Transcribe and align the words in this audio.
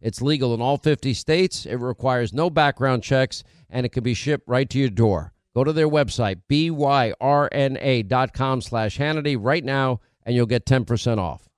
It's 0.00 0.22
legal 0.22 0.54
in 0.54 0.60
all 0.60 0.78
50 0.78 1.12
states. 1.14 1.66
It 1.66 1.76
requires 1.76 2.32
no 2.32 2.50
background 2.50 3.02
checks 3.02 3.42
and 3.68 3.84
it 3.84 3.90
can 3.90 4.02
be 4.02 4.14
shipped 4.14 4.48
right 4.48 4.68
to 4.70 4.78
your 4.78 4.88
door. 4.90 5.32
Go 5.54 5.64
to 5.64 5.72
their 5.72 5.88
website, 5.88 6.42
byrna.com 6.48 7.00
slash 8.60 8.98
Hannity 8.98 9.36
right 9.38 9.64
now, 9.64 10.00
and 10.24 10.34
you'll 10.34 10.46
get 10.46 10.64
10% 10.64 11.18
off. 11.18 11.48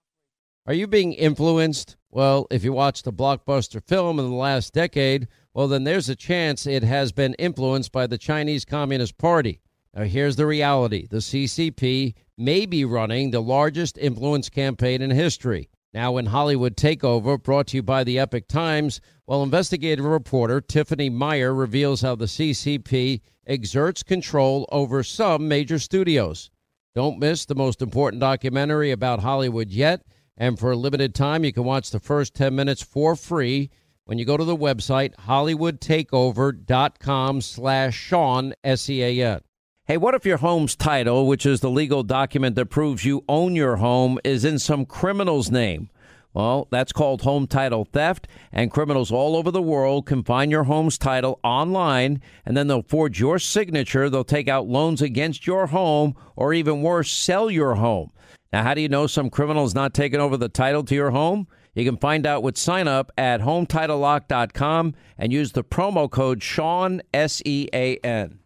Are 0.66 0.74
you 0.74 0.86
being 0.86 1.12
influenced? 1.12 1.96
Well, 2.10 2.46
if 2.50 2.64
you 2.64 2.72
watched 2.72 3.06
a 3.06 3.12
blockbuster 3.12 3.86
film 3.86 4.18
in 4.18 4.28
the 4.28 4.34
last 4.34 4.72
decade, 4.72 5.28
well, 5.54 5.68
then 5.68 5.84
there's 5.84 6.08
a 6.08 6.16
chance 6.16 6.66
it 6.66 6.82
has 6.82 7.12
been 7.12 7.34
influenced 7.34 7.92
by 7.92 8.06
the 8.06 8.16
Chinese 8.16 8.64
Communist 8.64 9.18
Party. 9.18 9.60
Now, 9.94 10.04
here's 10.04 10.36
the 10.36 10.46
reality 10.46 11.06
the 11.06 11.18
CCP 11.18 12.14
may 12.38 12.64
be 12.64 12.84
running 12.84 13.30
the 13.30 13.42
largest 13.42 13.98
influence 13.98 14.48
campaign 14.48 15.02
in 15.02 15.10
history. 15.10 15.68
Now, 15.94 16.16
in 16.16 16.26
Hollywood 16.26 16.76
Takeover, 16.76 17.42
brought 17.42 17.66
to 17.68 17.76
you 17.76 17.82
by 17.82 18.02
the 18.02 18.18
Epoch 18.18 18.48
Times, 18.48 19.00
well, 19.26 19.42
investigative 19.42 20.06
reporter 20.06 20.60
Tiffany 20.60 21.10
Meier 21.10 21.52
reveals 21.52 22.00
how 22.00 22.14
the 22.14 22.24
CCP 22.24 23.20
exerts 23.46 24.02
control 24.02 24.66
over 24.72 25.02
some 25.02 25.48
major 25.48 25.78
studios. 25.78 26.50
Don't 26.94 27.18
miss 27.18 27.44
the 27.44 27.54
most 27.54 27.82
important 27.82 28.20
documentary 28.20 28.90
about 28.90 29.20
Hollywood 29.20 29.68
yet. 29.70 30.02
And 30.36 30.58
for 30.58 30.72
a 30.72 30.76
limited 30.76 31.14
time, 31.14 31.44
you 31.44 31.52
can 31.52 31.64
watch 31.64 31.90
the 31.90 32.00
first 32.00 32.34
10 32.34 32.54
minutes 32.54 32.82
for 32.82 33.14
free 33.14 33.68
when 34.06 34.16
you 34.18 34.24
go 34.24 34.38
to 34.38 34.44
the 34.44 34.56
website 34.56 35.14
hollywoodtakeover.com 35.16 37.40
slash 37.40 37.94
Sean, 37.94 38.52
S-E-A-N. 38.64 39.40
Hey, 39.84 39.96
what 39.96 40.14
if 40.14 40.24
your 40.24 40.36
home's 40.38 40.76
title, 40.76 41.26
which 41.26 41.44
is 41.44 41.60
the 41.60 41.68
legal 41.68 42.02
document 42.02 42.56
that 42.56 42.66
proves 42.66 43.04
you 43.04 43.24
own 43.28 43.56
your 43.56 43.76
home, 43.76 44.18
is 44.22 44.44
in 44.44 44.58
some 44.58 44.86
criminal's 44.86 45.50
name? 45.50 45.90
Well, 46.34 46.66
that's 46.70 46.92
called 46.92 47.22
home 47.22 47.46
title 47.46 47.84
theft, 47.84 48.26
and 48.50 48.70
criminals 48.70 49.12
all 49.12 49.36
over 49.36 49.50
the 49.50 49.60
world 49.60 50.06
can 50.06 50.22
find 50.22 50.50
your 50.50 50.64
home's 50.64 50.96
title 50.96 51.38
online, 51.44 52.22
and 52.46 52.56
then 52.56 52.68
they'll 52.68 52.82
forge 52.82 53.20
your 53.20 53.38
signature. 53.38 54.08
They'll 54.08 54.24
take 54.24 54.48
out 54.48 54.66
loans 54.66 55.02
against 55.02 55.46
your 55.46 55.66
home, 55.66 56.16
or 56.34 56.54
even 56.54 56.82
worse, 56.82 57.10
sell 57.10 57.50
your 57.50 57.74
home. 57.74 58.12
Now, 58.52 58.62
how 58.62 58.74
do 58.74 58.80
you 58.80 58.88
know 58.88 59.06
some 59.06 59.30
criminal 59.30 59.64
is 59.64 59.74
not 59.74 59.94
taking 59.94 60.20
over 60.20 60.36
the 60.36 60.48
title 60.48 60.84
to 60.84 60.94
your 60.94 61.10
home? 61.10 61.48
You 61.74 61.84
can 61.84 61.96
find 61.96 62.26
out 62.26 62.42
with 62.42 62.58
sign 62.58 62.86
up 62.86 63.10
at 63.16 63.40
HometitleLock.com 63.40 64.94
and 65.16 65.32
use 65.32 65.52
the 65.52 65.64
promo 65.64 66.10
code 66.10 66.42
Sean, 66.42 67.00
S 67.14 67.42
E 67.46 67.68
A 67.72 67.96
N. 67.98 68.40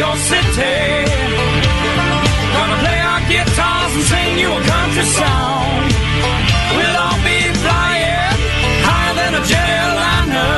your 0.00 0.16
city. 0.16 0.80
Gonna 2.56 2.78
play 2.84 3.00
our 3.10 3.20
guitars 3.28 3.92
and 3.96 4.04
sing 4.12 4.32
you 4.42 4.48
a 4.48 4.62
country 4.72 5.06
song. 5.20 5.76
We'll 6.76 6.96
all 7.04 7.20
be 7.28 7.38
flying 7.62 8.38
higher 8.88 9.14
than 9.20 9.32
a 9.40 9.42
jetliner. 9.50 10.56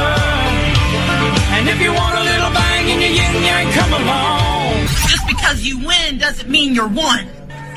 And 1.55 1.65
if 1.73 1.79
you 1.85 1.93
want 1.93 2.15
a 2.23 2.25
little 2.31 2.53
bang 2.55 2.85
in 2.93 2.99
your 3.05 3.15
yin 3.19 3.35
yang, 3.49 3.67
come 3.79 3.93
along. 4.01 4.87
Just 5.11 5.27
because 5.27 5.59
you 5.67 5.77
win 5.89 6.19
doesn't 6.19 6.49
mean 6.49 6.73
you're 6.77 6.95
won. 7.03 7.27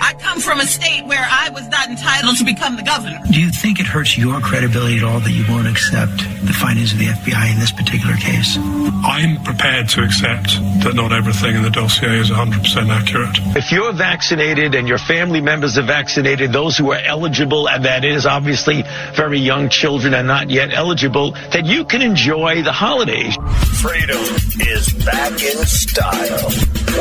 I 0.05 0.13
come 0.13 0.39
from 0.39 0.59
a 0.59 0.67
state 0.67 1.03
where 1.07 1.27
I 1.27 1.49
was 1.49 1.67
not 1.69 1.89
entitled 1.89 2.37
to 2.37 2.45
become 2.45 2.75
the 2.75 2.83
governor. 2.83 3.19
Do 3.31 3.41
you 3.41 3.49
think 3.49 3.79
it 3.79 3.87
hurts 3.87 4.15
your 4.15 4.39
credibility 4.39 4.97
at 4.97 5.03
all 5.03 5.19
that 5.19 5.31
you 5.31 5.43
won't 5.49 5.65
accept 5.65 6.17
the 6.45 6.53
findings 6.53 6.93
of 6.93 6.99
the 6.99 7.07
FBI 7.07 7.51
in 7.51 7.59
this 7.59 7.71
particular 7.71 8.15
case? 8.17 8.55
I'm 8.55 9.43
prepared 9.43 9.89
to 9.89 10.03
accept 10.03 10.61
that 10.83 10.93
not 10.93 11.11
everything 11.11 11.55
in 11.55 11.63
the 11.63 11.71
dossier 11.71 12.19
is 12.19 12.29
100% 12.29 12.87
accurate. 12.87 13.57
If 13.57 13.71
you're 13.71 13.93
vaccinated 13.93 14.75
and 14.75 14.87
your 14.87 14.99
family 14.99 15.41
members 15.41 15.75
are 15.79 15.87
vaccinated, 15.87 16.53
those 16.53 16.77
who 16.77 16.91
are 16.91 17.01
eligible, 17.03 17.67
and 17.67 17.83
that 17.85 18.05
is 18.05 18.27
obviously 18.27 18.83
very 19.15 19.39
young 19.39 19.69
children 19.69 20.13
and 20.13 20.27
not 20.27 20.51
yet 20.51 20.71
eligible, 20.71 21.31
that 21.49 21.65
you 21.65 21.83
can 21.83 22.03
enjoy 22.03 22.61
the 22.61 22.71
holidays. 22.71 23.35
Freedom 23.81 24.21
is 24.69 24.93
back 25.03 25.31
in 25.41 25.65
style. 25.65 26.51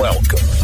Welcome 0.00 0.63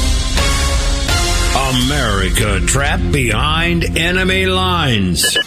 America 1.55 2.61
trapped 2.65 3.11
behind 3.11 3.97
enemy 3.97 4.45
lines. 4.45 5.37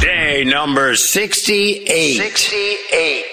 Day 0.00 0.42
number 0.44 0.94
68. 0.94 2.16
68. 2.16 3.24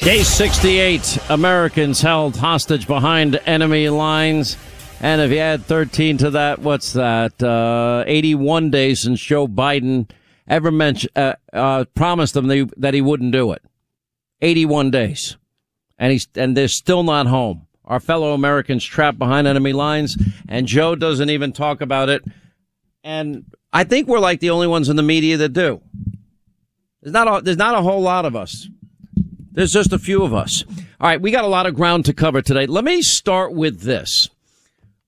Day 0.00 0.22
68, 0.22 1.18
Americans 1.30 2.02
held 2.02 2.36
hostage 2.36 2.86
behind 2.86 3.40
enemy 3.46 3.88
lines. 3.88 4.58
And 5.00 5.22
if 5.22 5.30
you 5.30 5.38
add 5.38 5.64
13 5.64 6.18
to 6.18 6.30
that, 6.32 6.58
what's 6.58 6.92
that? 6.92 7.42
Uh, 7.42 8.04
81 8.06 8.70
days 8.70 9.00
since 9.00 9.18
Joe 9.20 9.48
Biden 9.48 10.10
ever 10.46 10.70
mentioned, 10.70 11.12
uh, 11.16 11.36
uh, 11.50 11.86
promised 11.94 12.34
them 12.34 12.48
they, 12.48 12.66
that 12.76 12.92
he 12.92 13.00
wouldn't 13.00 13.32
do 13.32 13.52
it. 13.52 13.62
81 14.42 14.90
days. 14.90 15.38
And 15.98 16.12
he's, 16.12 16.28
and 16.34 16.54
they're 16.54 16.68
still 16.68 17.02
not 17.02 17.26
home. 17.26 17.63
Our 17.84 18.00
fellow 18.00 18.32
Americans 18.32 18.84
trapped 18.84 19.18
behind 19.18 19.46
enemy 19.46 19.72
lines. 19.72 20.16
And 20.48 20.66
Joe 20.66 20.94
doesn't 20.94 21.30
even 21.30 21.52
talk 21.52 21.80
about 21.80 22.08
it. 22.08 22.24
And 23.02 23.44
I 23.72 23.84
think 23.84 24.08
we're 24.08 24.18
like 24.18 24.40
the 24.40 24.50
only 24.50 24.66
ones 24.66 24.88
in 24.88 24.96
the 24.96 25.02
media 25.02 25.36
that 25.36 25.52
do. 25.52 25.82
There's 27.02 27.12
not 27.12 27.28
a, 27.28 27.42
there's 27.42 27.58
not 27.58 27.74
a 27.74 27.82
whole 27.82 28.00
lot 28.00 28.24
of 28.24 28.34
us. 28.34 28.68
There's 29.52 29.72
just 29.72 29.92
a 29.92 29.98
few 29.98 30.22
of 30.22 30.32
us. 30.32 30.64
All 31.00 31.08
right, 31.08 31.20
we 31.20 31.30
got 31.30 31.44
a 31.44 31.48
lot 31.48 31.66
of 31.66 31.74
ground 31.74 32.06
to 32.06 32.14
cover 32.14 32.40
today. 32.40 32.66
Let 32.66 32.84
me 32.84 33.02
start 33.02 33.52
with 33.52 33.82
this. 33.82 34.30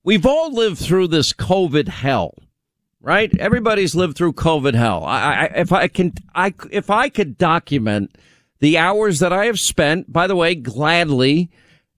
We've 0.04 0.26
all 0.26 0.52
lived 0.52 0.78
through 0.78 1.08
this 1.08 1.32
COVID 1.32 1.88
hell, 1.88 2.34
right? 3.00 3.34
Everybody's 3.38 3.96
lived 3.96 4.16
through 4.16 4.34
COVID 4.34 4.74
hell. 4.74 5.04
I, 5.04 5.32
I, 5.32 5.44
if 5.56 5.72
I 5.72 5.88
can, 5.88 6.12
I, 6.34 6.54
if 6.70 6.90
I 6.90 7.08
could 7.08 7.38
document 7.38 8.16
the 8.60 8.78
hours 8.78 9.18
that 9.20 9.32
I 9.32 9.46
have 9.46 9.58
spent, 9.58 10.12
by 10.12 10.26
the 10.26 10.36
way, 10.36 10.54
gladly 10.54 11.50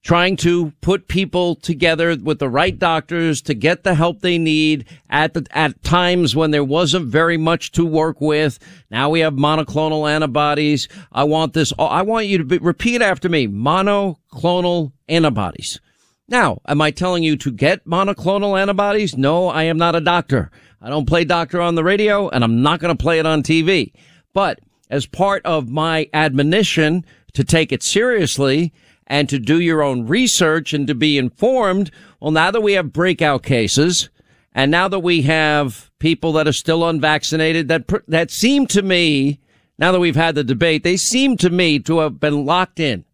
trying 0.08 0.38
to 0.38 0.72
put 0.80 1.06
people 1.06 1.54
together 1.54 2.16
with 2.16 2.38
the 2.38 2.48
right 2.48 2.78
doctors 2.78 3.42
to 3.42 3.52
get 3.52 3.84
the 3.84 3.94
help 3.94 4.22
they 4.22 4.38
need 4.38 4.86
at 5.10 5.34
the, 5.34 5.46
at 5.50 5.82
times 5.82 6.34
when 6.34 6.50
there 6.50 6.64
wasn't 6.64 7.04
very 7.04 7.36
much 7.36 7.72
to 7.72 7.84
work 7.84 8.18
with. 8.18 8.58
Now 8.90 9.10
we 9.10 9.20
have 9.20 9.34
monoclonal 9.34 10.10
antibodies. 10.10 10.88
I 11.12 11.24
want 11.24 11.52
this. 11.52 11.74
I 11.78 12.00
want 12.00 12.26
you 12.26 12.38
to 12.38 12.44
be, 12.44 12.56
repeat 12.56 13.02
after 13.02 13.28
me. 13.28 13.48
Monoclonal 13.48 14.92
antibodies. 15.10 15.78
Now, 16.26 16.62
am 16.66 16.80
I 16.80 16.90
telling 16.90 17.22
you 17.22 17.36
to 17.36 17.50
get 17.50 17.84
monoclonal 17.84 18.58
antibodies? 18.58 19.14
No, 19.14 19.48
I 19.48 19.64
am 19.64 19.76
not 19.76 19.94
a 19.94 20.00
doctor. 20.00 20.50
I 20.80 20.88
don't 20.88 21.04
play 21.04 21.24
doctor 21.24 21.60
on 21.60 21.74
the 21.74 21.84
radio 21.84 22.30
and 22.30 22.42
I'm 22.42 22.62
not 22.62 22.80
going 22.80 22.96
to 22.96 23.02
play 23.02 23.18
it 23.18 23.26
on 23.26 23.42
TV. 23.42 23.92
But 24.32 24.60
as 24.88 25.04
part 25.04 25.44
of 25.44 25.68
my 25.68 26.08
admonition 26.14 27.04
to 27.34 27.44
take 27.44 27.72
it 27.72 27.82
seriously 27.82 28.72
and 29.08 29.28
to 29.28 29.38
do 29.38 29.58
your 29.58 29.82
own 29.82 30.06
research 30.06 30.72
and 30.72 30.86
to 30.86 30.94
be 30.94 31.18
informed, 31.18 31.90
well, 32.20 32.30
now 32.30 32.50
that 32.50 32.60
we 32.60 32.74
have 32.74 32.92
breakout 32.92 33.42
cases 33.42 34.10
and 34.52 34.70
now 34.70 34.86
that 34.86 35.00
we 35.00 35.22
have 35.22 35.90
people 35.98 36.32
that 36.34 36.46
are 36.46 36.52
still 36.52 36.88
unvaccinated 36.88 37.68
that, 37.68 37.90
that 38.06 38.30
seem 38.30 38.66
to 38.68 38.82
me, 38.82 39.40
now 39.78 39.90
that 39.90 40.00
we've 40.00 40.14
had 40.14 40.34
the 40.34 40.44
debate, 40.44 40.84
they 40.84 40.96
seem 40.96 41.36
to 41.38 41.50
me 41.50 41.78
to 41.80 41.98
have 42.00 42.20
been 42.20 42.44
locked 42.44 42.78
in. 42.78 43.04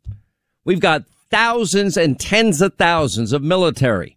We've 0.64 0.81
got 0.81 1.05
thousands 1.31 1.97
and 1.97 2.19
tens 2.19 2.61
of 2.61 2.75
thousands 2.75 3.32
of 3.32 3.43
military 3.43 4.17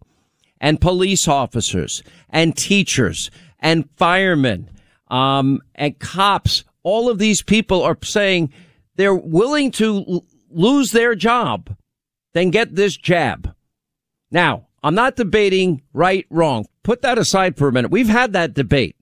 and 0.60 0.80
police 0.80 1.28
officers 1.28 2.02
and 2.30 2.56
teachers 2.56 3.30
and 3.60 3.88
firemen, 3.96 4.70
um, 5.08 5.60
and 5.74 5.98
cops. 5.98 6.64
All 6.82 7.08
of 7.08 7.18
these 7.18 7.42
people 7.42 7.82
are 7.82 7.98
saying 8.02 8.52
they're 8.96 9.14
willing 9.14 9.70
to 9.72 10.24
lose 10.50 10.90
their 10.90 11.14
job 11.14 11.76
than 12.34 12.50
get 12.50 12.74
this 12.74 12.96
jab. 12.96 13.54
Now, 14.30 14.66
I'm 14.82 14.94
not 14.94 15.16
debating 15.16 15.82
right, 15.92 16.26
wrong. 16.30 16.66
Put 16.82 17.02
that 17.02 17.18
aside 17.18 17.56
for 17.56 17.68
a 17.68 17.72
minute. 17.72 17.90
We've 17.90 18.08
had 18.08 18.32
that 18.32 18.54
debate, 18.54 18.96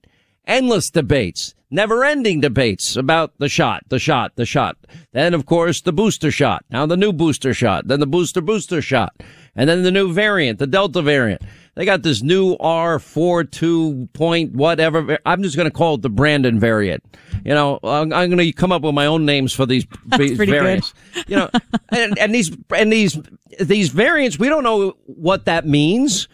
endless 0.45 0.89
debates, 0.89 1.53
never 1.69 2.03
ending 2.03 2.41
debates 2.41 2.95
about 2.95 3.37
the 3.37 3.49
shot, 3.49 3.83
the 3.89 3.99
shot, 3.99 4.35
the 4.35 4.45
shot. 4.45 4.77
Then, 5.13 5.33
of 5.33 5.45
course, 5.45 5.81
the 5.81 5.93
booster 5.93 6.31
shot. 6.31 6.65
Now 6.69 6.85
the 6.85 6.97
new 6.97 7.13
booster 7.13 7.53
shot, 7.53 7.87
then 7.87 7.99
the 7.99 8.07
booster 8.07 8.41
booster 8.41 8.81
shot, 8.81 9.21
and 9.55 9.69
then 9.69 9.83
the 9.83 9.91
new 9.91 10.11
variant, 10.11 10.59
the 10.59 10.67
Delta 10.67 11.01
variant. 11.01 11.41
They 11.77 11.85
got 11.85 12.01
this 12.01 12.23
new 12.23 12.57
R42 12.57 14.11
point 14.13 14.53
whatever. 14.53 15.19
I'm 15.27 15.43
just 15.43 15.55
going 15.55 15.69
to 15.69 15.71
call 15.71 15.93
it 15.93 16.01
the 16.01 16.09
Brandon 16.09 16.59
variant. 16.59 17.03
You 17.45 17.53
know, 17.53 17.79
I'm, 17.83 18.11
I'm 18.11 18.31
going 18.31 18.39
to 18.39 18.51
come 18.51 18.71
up 18.71 18.81
with 18.81 18.95
my 18.95 19.05
own 19.05 19.27
names 19.27 19.53
for 19.53 19.67
these, 19.67 19.85
these 20.17 20.39
variants. 20.39 20.95
You 21.27 21.35
know, 21.35 21.49
and, 21.89 22.17
and 22.17 22.33
these, 22.33 22.49
and 22.75 22.91
these, 22.91 23.19
these 23.59 23.89
variants, 23.89 24.39
we 24.39 24.49
don't 24.49 24.63
know 24.63 24.97
what 25.05 25.45
that 25.45 25.67
means 25.67 26.27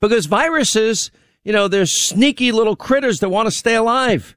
because 0.00 0.26
viruses, 0.26 1.10
you 1.44 1.52
know, 1.54 1.66
they're 1.66 1.86
sneaky 1.86 2.52
little 2.52 2.76
critters 2.76 3.20
that 3.20 3.30
want 3.30 3.46
to 3.46 3.52
stay 3.52 3.76
alive. 3.76 4.36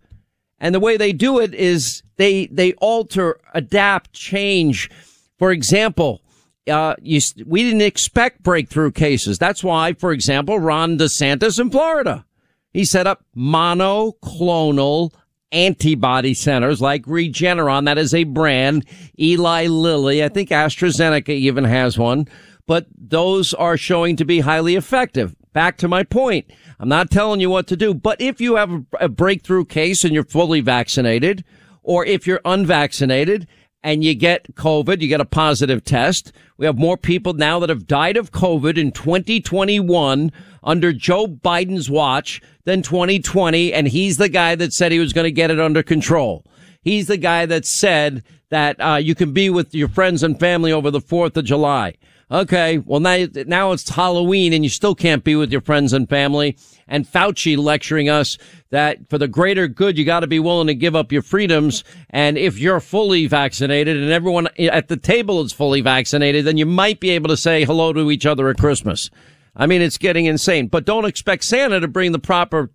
And 0.61 0.73
the 0.73 0.79
way 0.79 0.95
they 0.95 1.11
do 1.11 1.39
it 1.39 1.53
is 1.53 2.03
they, 2.15 2.45
they 2.45 2.71
alter, 2.75 3.37
adapt, 3.53 4.13
change. 4.13 4.89
For 5.37 5.51
example, 5.51 6.21
uh, 6.69 6.95
you, 7.01 7.19
we 7.45 7.63
didn't 7.63 7.81
expect 7.81 8.43
breakthrough 8.43 8.91
cases. 8.91 9.37
That's 9.37 9.63
why, 9.63 9.93
for 9.93 10.11
example, 10.11 10.59
Ron 10.59 10.97
DeSantis 10.97 11.59
in 11.59 11.69
Florida, 11.69 12.25
he 12.71 12.85
set 12.85 13.07
up 13.07 13.23
monoclonal 13.35 15.11
antibody 15.51 16.33
centers 16.33 16.81
like 16.81 17.03
Regeneron. 17.03 17.85
That 17.85 17.97
is 17.97 18.13
a 18.13 18.23
brand. 18.23 18.85
Eli 19.19 19.67
Lilly. 19.67 20.23
I 20.23 20.29
think 20.29 20.49
AstraZeneca 20.49 21.29
even 21.29 21.65
has 21.65 21.97
one, 21.97 22.27
but 22.65 22.87
those 22.97 23.53
are 23.53 23.77
showing 23.77 24.15
to 24.15 24.25
be 24.25 24.39
highly 24.39 24.75
effective. 24.75 25.35
Back 25.53 25.77
to 25.77 25.87
my 25.87 26.03
point. 26.03 26.49
I'm 26.79 26.89
not 26.89 27.11
telling 27.11 27.39
you 27.39 27.49
what 27.49 27.67
to 27.67 27.77
do, 27.77 27.93
but 27.93 28.19
if 28.19 28.41
you 28.41 28.55
have 28.55 28.71
a, 28.71 28.83
a 29.01 29.09
breakthrough 29.09 29.65
case 29.65 30.03
and 30.03 30.13
you're 30.13 30.23
fully 30.23 30.61
vaccinated, 30.61 31.45
or 31.83 32.05
if 32.05 32.25
you're 32.25 32.41
unvaccinated 32.43 33.47
and 33.83 34.03
you 34.03 34.15
get 34.15 34.55
COVID, 34.55 35.01
you 35.01 35.07
get 35.07 35.21
a 35.21 35.25
positive 35.25 35.83
test. 35.83 36.31
We 36.57 36.65
have 36.65 36.77
more 36.77 36.97
people 36.97 37.33
now 37.33 37.59
that 37.59 37.69
have 37.69 37.85
died 37.85 38.15
of 38.15 38.31
COVID 38.31 38.77
in 38.77 38.91
2021 38.91 40.31
under 40.63 40.93
Joe 40.93 41.27
Biden's 41.27 41.89
watch 41.89 42.41
than 42.63 42.81
2020. 42.81 43.73
And 43.73 43.87
he's 43.87 44.17
the 44.17 44.29
guy 44.29 44.55
that 44.55 44.71
said 44.71 44.91
he 44.91 44.99
was 44.99 45.11
going 45.11 45.25
to 45.25 45.31
get 45.31 45.51
it 45.51 45.59
under 45.59 45.83
control. 45.83 46.45
He's 46.81 47.07
the 47.07 47.17
guy 47.17 47.45
that 47.45 47.65
said 47.65 48.23
that 48.49 48.77
uh, 48.79 48.95
you 48.95 49.15
can 49.15 49.33
be 49.33 49.49
with 49.49 49.75
your 49.75 49.89
friends 49.89 50.23
and 50.23 50.39
family 50.39 50.71
over 50.71 50.89
the 50.89 51.01
4th 51.01 51.35
of 51.35 51.45
July. 51.45 51.95
Okay, 52.33 52.79
well 52.79 52.99
now 52.99 53.27
now 53.45 53.73
it's 53.73 53.87
Halloween 53.87 54.53
and 54.53 54.63
you 54.63 54.69
still 54.71 54.95
can't 54.95 55.23
be 55.23 55.35
with 55.35 55.51
your 55.51 55.61
friends 55.61 55.93
and 55.93 56.09
family. 56.09 56.57
And 56.87 57.07
Fauci 57.07 57.55
lecturing 57.55 58.09
us 58.09 58.39
that 58.71 59.07
for 59.07 59.19
the 59.19 59.27
greater 59.27 59.67
good 59.67 59.99
you 59.99 60.03
got 60.03 60.21
to 60.21 60.27
be 60.27 60.39
willing 60.39 60.65
to 60.65 60.73
give 60.73 60.95
up 60.95 61.11
your 61.11 61.21
freedoms. 61.21 61.83
And 62.09 62.35
if 62.35 62.57
you're 62.57 62.79
fully 62.79 63.27
vaccinated 63.27 63.97
and 63.97 64.11
everyone 64.11 64.47
at 64.57 64.87
the 64.87 64.97
table 64.97 65.43
is 65.43 65.53
fully 65.53 65.81
vaccinated, 65.81 66.45
then 66.45 66.57
you 66.57 66.65
might 66.65 66.99
be 66.99 67.11
able 67.11 67.29
to 67.29 67.37
say 67.37 67.65
hello 67.65 67.93
to 67.93 68.09
each 68.09 68.25
other 68.25 68.49
at 68.49 68.57
Christmas. 68.57 69.11
I 69.55 69.67
mean, 69.67 69.83
it's 69.83 69.99
getting 69.99 70.25
insane. 70.25 70.69
But 70.69 70.85
don't 70.85 71.05
expect 71.05 71.43
Santa 71.43 71.81
to 71.81 71.87
bring 71.87 72.13
the 72.13 72.19
proper 72.19 72.71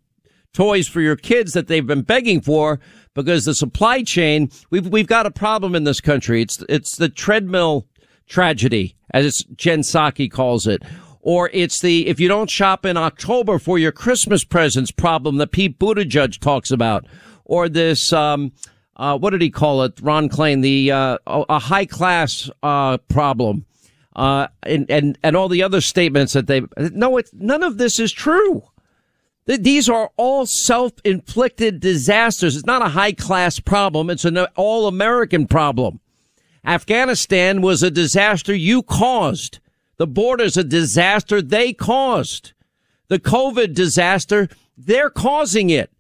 toys 0.52 0.87
for 0.87 1.00
your 1.00 1.16
kids 1.16 1.52
that 1.55 1.66
they've 1.66 1.84
been 1.84 2.02
begging 2.02 2.40
for 2.40 2.78
because 3.12 3.44
the 3.44 3.55
supply 3.56 4.05
chain 4.05 4.50
we've 4.70 4.87
we've 4.87 5.08
got 5.08 5.26
a 5.26 5.32
problem 5.32 5.75
in 5.75 5.82
this 5.82 6.00
country. 6.00 6.43
It's 6.43 6.62
it's 6.69 6.94
the 6.94 7.08
treadmill 7.08 7.88
tragedy, 8.28 8.94
as 9.12 9.44
Jen 9.56 9.80
Psaki 9.80 10.30
calls 10.30 10.66
it. 10.66 10.82
Or 11.20 11.50
it's 11.52 11.80
the, 11.80 12.06
if 12.06 12.20
you 12.20 12.28
don't 12.28 12.48
shop 12.48 12.86
in 12.86 12.96
October 12.96 13.58
for 13.58 13.78
your 13.78 13.92
Christmas 13.92 14.44
presents 14.44 14.90
problem 14.90 15.36
that 15.38 15.52
Pete 15.52 15.78
Buttigieg 15.78 16.38
talks 16.38 16.70
about. 16.70 17.06
Or 17.44 17.69
this, 17.69 18.12
um, 18.12 18.52
uh, 18.96 19.19
what 19.19 19.30
did 19.30 19.42
he 19.42 19.50
call 19.50 19.82
it? 19.82 20.00
Ron 20.00 20.28
Klain, 20.28 20.62
the, 20.62 20.92
uh, 20.92 21.19
a 21.26 21.58
high 21.58 21.86
class, 21.86 22.50
uh, 22.62 22.98
problem. 23.08 23.64
Uh, 24.14 24.48
and, 24.62 24.90
and, 24.90 25.19
and 25.22 25.36
all 25.36 25.48
the 25.48 25.62
other 25.62 25.81
statements 25.81 26.32
that 26.32 26.46
they, 26.46 26.62
no, 26.76 27.16
it's, 27.16 27.31
none 27.34 27.62
of 27.62 27.78
this 27.78 27.98
is 27.98 28.12
true. 28.12 28.62
These 29.46 29.88
are 29.88 30.10
all 30.16 30.44
self-inflicted 30.44 31.81
disasters. 31.81 32.54
It's 32.54 32.66
not 32.66 32.82
a 32.82 32.90
high 32.90 33.12
class 33.12 33.58
problem. 33.60 34.10
It's 34.10 34.26
an 34.26 34.38
all 34.56 34.86
American 34.86 35.46
problem. 35.46 36.00
Afghanistan 36.64 37.60
was 37.60 37.82
a 37.82 37.90
disaster 37.90 38.55
you 38.55 38.82
caused. 38.82 39.58
The 39.96 40.06
border's 40.06 40.56
a 40.56 40.64
disaster 40.64 41.43
they 41.43 41.72
caused. 41.72 42.52
The 43.08 43.19
COVID 43.19 43.75
disaster, 43.75 44.49
they're 44.76 45.10
causing 45.10 45.70
it. 45.70 45.90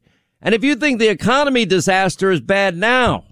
And 0.40 0.54
if 0.54 0.62
you 0.62 0.76
think 0.76 0.98
the 0.98 1.08
economy 1.08 1.64
disaster 1.64 2.30
is 2.30 2.40
bad 2.40 2.76
now, 2.76 3.24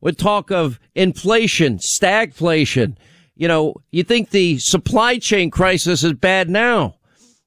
with 0.00 0.16
talk 0.16 0.50
of 0.50 0.78
inflation, 0.94 1.78
stagflation, 1.78 2.96
you 3.34 3.48
know, 3.48 3.74
you 3.90 4.02
think 4.02 4.30
the 4.30 4.58
supply 4.58 5.18
chain 5.18 5.50
crisis 5.50 6.04
is 6.04 6.12
bad 6.12 6.50
now. 6.50 6.96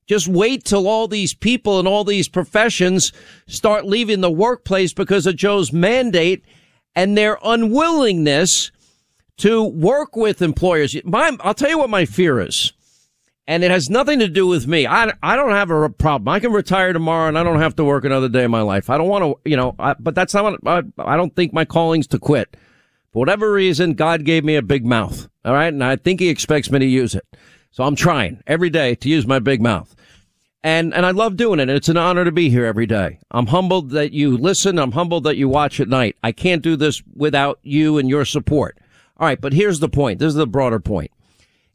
Just 0.07 0.27
wait 0.27 0.63
till 0.63 0.87
all 0.87 1.07
these 1.07 1.33
people 1.33 1.79
and 1.79 1.87
all 1.87 2.03
these 2.03 2.27
professions 2.27 3.11
start 3.47 3.85
leaving 3.85 4.21
the 4.21 4.31
workplace 4.31 4.93
because 4.93 5.25
of 5.25 5.35
Joe's 5.35 5.73
mandate 5.73 6.45
and 6.95 7.17
their 7.17 7.37
unwillingness 7.43 8.71
to 9.37 9.63
work 9.63 10.15
with 10.15 10.41
employers. 10.41 10.95
My, 11.03 11.35
I'll 11.41 11.53
tell 11.53 11.69
you 11.69 11.77
what 11.77 11.89
my 11.89 12.05
fear 12.05 12.39
is. 12.39 12.73
And 13.47 13.63
it 13.63 13.69
has 13.69 13.89
nothing 13.89 14.19
to 14.19 14.27
do 14.27 14.47
with 14.47 14.65
me. 14.65 14.87
I, 14.87 15.13
I 15.21 15.35
don't 15.35 15.51
have 15.51 15.69
a 15.69 15.89
problem. 15.89 16.29
I 16.29 16.39
can 16.39 16.51
retire 16.51 16.93
tomorrow 16.93 17.27
and 17.27 17.37
I 17.37 17.43
don't 17.43 17.59
have 17.59 17.75
to 17.75 17.83
work 17.83 18.03
another 18.03 18.29
day 18.29 18.45
of 18.45 18.51
my 18.51 18.61
life. 18.61 18.89
I 18.89 18.97
don't 18.97 19.07
want 19.07 19.23
to, 19.23 19.49
you 19.49 19.55
know, 19.55 19.75
I, 19.77 19.93
but 19.99 20.15
that's 20.15 20.33
not 20.33 20.63
what, 20.63 20.87
I, 20.97 21.13
I 21.13 21.15
don't 21.15 21.35
think 21.35 21.53
my 21.53 21.63
calling's 21.63 22.07
to 22.07 22.19
quit. 22.19 22.57
For 23.11 23.19
whatever 23.19 23.51
reason, 23.51 23.93
God 23.93 24.25
gave 24.25 24.43
me 24.43 24.55
a 24.55 24.63
big 24.63 24.83
mouth. 24.83 25.29
All 25.43 25.53
right. 25.53 25.71
And 25.71 25.83
I 25.83 25.95
think 25.95 26.19
he 26.19 26.29
expects 26.29 26.71
me 26.71 26.79
to 26.79 26.85
use 26.85 27.13
it. 27.13 27.25
So 27.69 27.83
I'm 27.83 27.95
trying 27.95 28.41
every 28.47 28.71
day 28.71 28.95
to 28.95 29.09
use 29.09 29.27
my 29.27 29.37
big 29.37 29.61
mouth. 29.61 29.95
And, 30.63 30.95
and 30.95 31.05
I 31.05 31.11
love 31.11 31.37
doing 31.37 31.59
it. 31.59 31.63
And 31.63 31.71
it's 31.71 31.89
an 31.89 31.97
honor 31.97 32.25
to 32.25 32.31
be 32.31 32.49
here 32.49 32.65
every 32.65 32.87
day. 32.87 33.19
I'm 33.29 33.45
humbled 33.47 33.91
that 33.91 34.11
you 34.11 34.35
listen. 34.35 34.79
I'm 34.79 34.93
humbled 34.93 35.25
that 35.25 35.37
you 35.37 35.47
watch 35.47 35.79
at 35.79 35.87
night. 35.87 36.15
I 36.23 36.31
can't 36.31 36.63
do 36.63 36.75
this 36.75 37.03
without 37.15 37.59
you 37.61 37.99
and 37.99 38.09
your 38.09 38.25
support. 38.25 38.79
All 39.17 39.27
right. 39.27 39.39
But 39.39 39.53
here's 39.53 39.79
the 39.79 39.89
point. 39.89 40.19
This 40.19 40.29
is 40.29 40.35
the 40.35 40.47
broader 40.47 40.79
point 40.79 41.11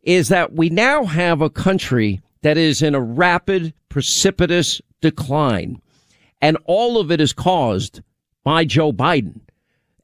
is 0.03 0.29
that 0.29 0.53
we 0.53 0.71
now 0.71 1.05
have 1.05 1.41
a 1.41 1.51
country 1.51 2.21
that 2.43 2.57
is 2.57 2.83
in 2.83 2.95
a 2.95 3.01
rapid, 3.01 3.75
precipitous 3.89 4.81
decline. 5.01 5.81
And 6.41 6.57
all 6.65 6.99
of 6.99 7.11
it 7.11 7.21
is 7.21 7.33
caused 7.33 8.01
by 8.43 8.65
Joe 8.65 8.93
Biden. 8.93 9.41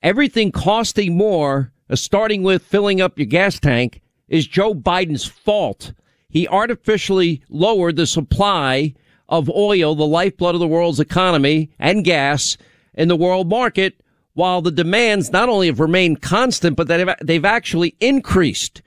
Everything 0.02 0.52
costing 0.52 1.16
more, 1.16 1.72
uh, 1.88 1.96
starting 1.96 2.42
with 2.42 2.62
filling 2.62 3.00
up 3.00 3.18
your 3.18 3.26
gas 3.26 3.58
tank, 3.58 4.02
is 4.28 4.46
Joe 4.46 4.74
Biden's 4.74 5.24
fault. 5.24 5.92
He 6.28 6.46
artificially 6.46 7.42
lowered 7.48 7.96
the 7.96 8.06
supply 8.06 8.94
of 9.28 9.48
oil, 9.48 9.94
the 9.94 10.06
lifeblood 10.06 10.54
of 10.54 10.60
the 10.60 10.66
world's 10.66 11.00
economy, 11.00 11.70
and 11.78 12.04
gas 12.04 12.58
in 12.94 13.08
the 13.08 13.16
world 13.16 13.48
market, 13.48 14.00
while 14.36 14.60
the 14.60 14.70
demands 14.70 15.32
not 15.32 15.48
only 15.48 15.66
have 15.66 15.80
remained 15.80 16.20
constant, 16.20 16.76
but 16.76 16.88
that 16.88 17.18
they've 17.22 17.44
actually 17.46 17.96
increased. 18.00 18.82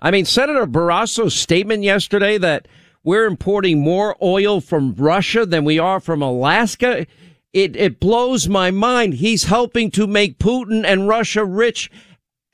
I 0.00 0.10
mean, 0.10 0.24
Senator 0.24 0.66
Barrasso's 0.66 1.32
statement 1.32 1.84
yesterday 1.84 2.38
that 2.38 2.66
we're 3.04 3.26
importing 3.26 3.78
more 3.78 4.16
oil 4.20 4.60
from 4.60 4.96
Russia 4.96 5.46
than 5.46 5.64
we 5.64 5.78
are 5.78 6.00
from 6.00 6.22
Alaska. 6.22 7.06
It, 7.52 7.76
it 7.76 8.00
blows 8.00 8.48
my 8.48 8.72
mind. 8.72 9.14
He's 9.14 9.44
helping 9.44 9.92
to 9.92 10.08
make 10.08 10.40
Putin 10.40 10.84
and 10.84 11.06
Russia 11.06 11.44
rich 11.44 11.88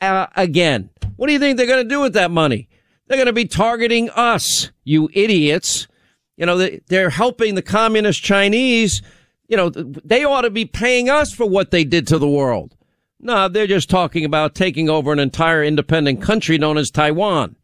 uh, 0.02 0.26
again. 0.36 0.90
What 1.16 1.28
do 1.28 1.32
you 1.32 1.38
think 1.38 1.56
they're 1.56 1.66
going 1.66 1.84
to 1.84 1.88
do 1.88 2.02
with 2.02 2.12
that 2.12 2.30
money? 2.30 2.68
They're 3.06 3.16
going 3.16 3.28
to 3.28 3.32
be 3.32 3.46
targeting 3.46 4.10
us, 4.10 4.70
you 4.84 5.08
idiots. 5.14 5.88
You 6.36 6.44
know, 6.44 6.68
they're 6.88 7.08
helping 7.08 7.54
the 7.54 7.62
communist 7.62 8.22
Chinese. 8.22 9.00
You 9.48 9.56
know, 9.56 9.70
they 9.70 10.24
ought 10.24 10.42
to 10.42 10.50
be 10.50 10.64
paying 10.64 11.08
us 11.08 11.32
for 11.32 11.46
what 11.46 11.70
they 11.70 11.84
did 11.84 12.06
to 12.08 12.18
the 12.18 12.28
world. 12.28 12.74
No, 13.20 13.48
they're 13.48 13.66
just 13.66 13.88
talking 13.88 14.24
about 14.24 14.54
taking 14.54 14.90
over 14.90 15.12
an 15.12 15.18
entire 15.18 15.64
independent 15.64 16.20
country 16.20 16.58
known 16.58 16.78
as 16.78 16.90
Taiwan. 16.90 17.56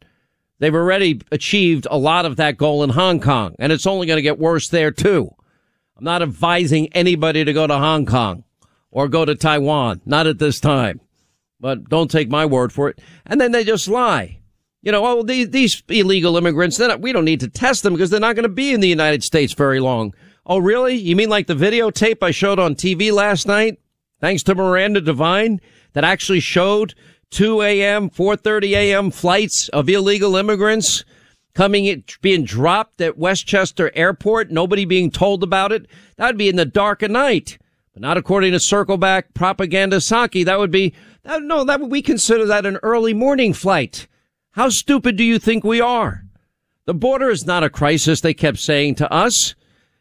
They've 0.59 0.73
already 0.73 1.21
achieved 1.31 1.87
a 1.91 1.97
lot 1.97 2.25
of 2.25 2.37
that 2.37 2.57
goal 2.57 2.83
in 2.83 2.91
Hong 2.91 3.19
Kong, 3.19 3.55
and 3.59 3.71
it's 3.71 3.85
only 3.85 4.07
going 4.07 4.17
to 4.17 4.23
get 4.23 4.39
worse 4.39 4.69
there 4.69 4.91
too. 4.91 5.29
I'm 5.97 6.05
not 6.05 6.21
advising 6.21 6.87
anybody 6.93 7.43
to 7.43 7.53
go 7.53 7.67
to 7.67 7.77
Hong 7.77 8.05
Kong 8.05 8.43
or 8.89 9.07
go 9.07 9.25
to 9.25 9.35
Taiwan, 9.35 10.01
not 10.05 10.27
at 10.27 10.39
this 10.39 10.59
time. 10.59 11.01
But 11.59 11.89
don't 11.89 12.11
take 12.11 12.29
my 12.29 12.45
word 12.45 12.73
for 12.73 12.89
it. 12.89 12.99
And 13.25 13.39
then 13.39 13.51
they 13.51 13.63
just 13.63 13.87
lie. 13.87 14.39
You 14.81 14.91
know, 14.91 15.05
oh, 15.05 15.23
these, 15.23 15.49
these 15.49 15.81
illegal 15.87 16.35
immigrants, 16.35 16.77
not, 16.77 16.99
we 16.99 17.13
don't 17.13 17.25
need 17.25 17.39
to 17.39 17.47
test 17.47 17.83
them 17.83 17.93
because 17.93 18.09
they're 18.09 18.19
not 18.19 18.35
going 18.35 18.43
to 18.43 18.49
be 18.49 18.73
in 18.73 18.81
the 18.81 18.89
United 18.89 19.23
States 19.23 19.53
very 19.53 19.79
long. 19.79 20.13
Oh, 20.45 20.57
really? 20.57 20.95
You 20.95 21.15
mean 21.15 21.29
like 21.29 21.47
the 21.47 21.53
videotape 21.53 22.21
I 22.21 22.31
showed 22.31 22.59
on 22.59 22.75
TV 22.75 23.11
last 23.11 23.47
night? 23.47 23.79
thanks 24.23 24.41
to 24.41 24.55
Miranda 24.55 25.01
Devine, 25.01 25.59
that 25.91 26.05
actually 26.05 26.39
showed 26.39 26.95
2 27.31 27.61
a.m., 27.61 28.09
4.30 28.09 28.71
a.m. 28.71 29.11
flights 29.11 29.67
of 29.67 29.89
illegal 29.89 30.37
immigrants 30.37 31.03
coming 31.53 31.83
in, 31.83 32.05
being 32.21 32.45
dropped 32.45 33.01
at 33.01 33.17
Westchester 33.17 33.91
Airport, 33.93 34.49
nobody 34.49 34.85
being 34.85 35.11
told 35.11 35.43
about 35.43 35.73
it. 35.73 35.87
That 36.15 36.27
would 36.27 36.37
be 36.37 36.47
in 36.47 36.55
the 36.55 36.63
dark 36.63 37.01
of 37.01 37.11
night. 37.11 37.57
But 37.91 38.01
not 38.01 38.15
according 38.15 38.53
to 38.53 38.59
Circleback 38.59 39.33
Propaganda 39.33 39.97
Psaki. 39.97 40.45
That 40.45 40.57
would 40.57 40.71
be, 40.71 40.93
that, 41.23 41.43
no, 41.43 41.65
that 41.65 41.81
we 41.81 42.01
consider 42.01 42.45
that 42.45 42.65
an 42.65 42.79
early 42.81 43.13
morning 43.13 43.51
flight. 43.51 44.07
How 44.51 44.69
stupid 44.69 45.17
do 45.17 45.25
you 45.25 45.37
think 45.37 45.65
we 45.65 45.81
are? 45.81 46.23
The 46.85 46.93
border 46.93 47.29
is 47.29 47.45
not 47.45 47.63
a 47.63 47.69
crisis, 47.69 48.21
they 48.21 48.33
kept 48.33 48.59
saying 48.59 48.95
to 48.95 49.11
us. 49.11 49.53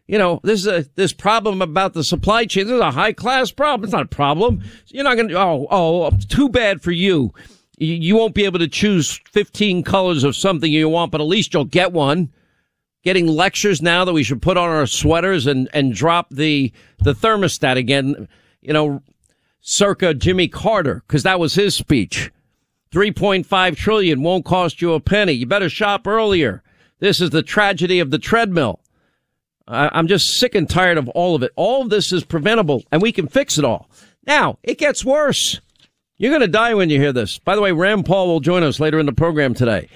You 0.06 0.18
know, 0.18 0.40
this 0.42 0.60
is 0.60 0.66
a, 0.66 0.84
this 0.96 1.12
problem 1.12 1.62
about 1.62 1.94
the 1.94 2.04
supply 2.04 2.44
chain. 2.44 2.66
This 2.66 2.74
is 2.74 2.80
a 2.80 2.90
high 2.90 3.12
class 3.12 3.50
problem. 3.50 3.84
It's 3.84 3.92
not 3.92 4.02
a 4.02 4.08
problem. 4.08 4.62
You're 4.88 5.04
not 5.04 5.14
going 5.14 5.28
to, 5.28 5.38
oh, 5.38 5.66
oh, 5.70 6.10
too 6.28 6.48
bad 6.48 6.82
for 6.82 6.90
you. 6.90 7.32
you. 7.78 8.16
Won't 8.16 8.34
be 8.34 8.44
able 8.44 8.58
to 8.58 8.68
choose 8.68 9.20
15 9.30 9.84
colors 9.84 10.24
of 10.24 10.36
something 10.36 10.70
you 10.70 10.88
want, 10.88 11.12
but 11.12 11.20
at 11.20 11.26
least 11.26 11.54
you'll 11.54 11.64
get 11.64 11.92
one. 11.92 12.32
Getting 13.04 13.26
lectures 13.26 13.82
now 13.82 14.04
that 14.04 14.12
we 14.12 14.22
should 14.22 14.42
put 14.42 14.56
on 14.56 14.68
our 14.68 14.86
sweaters 14.86 15.46
and, 15.46 15.68
and 15.72 15.94
drop 15.94 16.30
the, 16.30 16.72
the 17.00 17.14
thermostat 17.14 17.76
again, 17.76 18.28
you 18.60 18.72
know, 18.72 19.02
circa 19.60 20.14
Jimmy 20.14 20.46
Carter, 20.46 21.02
because 21.06 21.22
that 21.22 21.40
was 21.40 21.54
his 21.54 21.74
speech. 21.74 22.30
3.5 22.92 23.76
trillion 23.76 24.22
won't 24.22 24.44
cost 24.44 24.82
you 24.82 24.92
a 24.92 25.00
penny. 25.00 25.32
You 25.32 25.46
better 25.46 25.70
shop 25.70 26.06
earlier. 26.06 26.62
This 26.98 27.20
is 27.20 27.30
the 27.30 27.42
tragedy 27.42 27.98
of 27.98 28.10
the 28.10 28.18
treadmill. 28.18 28.81
I'm 29.68 30.06
just 30.06 30.38
sick 30.38 30.54
and 30.54 30.68
tired 30.68 30.98
of 30.98 31.08
all 31.10 31.34
of 31.34 31.42
it. 31.42 31.52
All 31.56 31.82
of 31.82 31.90
this 31.90 32.12
is 32.12 32.24
preventable 32.24 32.82
and 32.90 33.00
we 33.00 33.12
can 33.12 33.28
fix 33.28 33.58
it 33.58 33.64
all. 33.64 33.88
Now, 34.26 34.58
it 34.62 34.78
gets 34.78 35.04
worse. 35.04 35.60
You're 36.16 36.30
going 36.30 36.42
to 36.42 36.48
die 36.48 36.74
when 36.74 36.90
you 36.90 37.00
hear 37.00 37.12
this. 37.12 37.38
By 37.38 37.56
the 37.56 37.62
way, 37.62 37.72
Rand 37.72 38.06
Paul 38.06 38.28
will 38.28 38.40
join 38.40 38.62
us 38.62 38.78
later 38.78 38.98
in 38.98 39.06
the 39.06 39.12
program 39.12 39.54
today. 39.54 39.88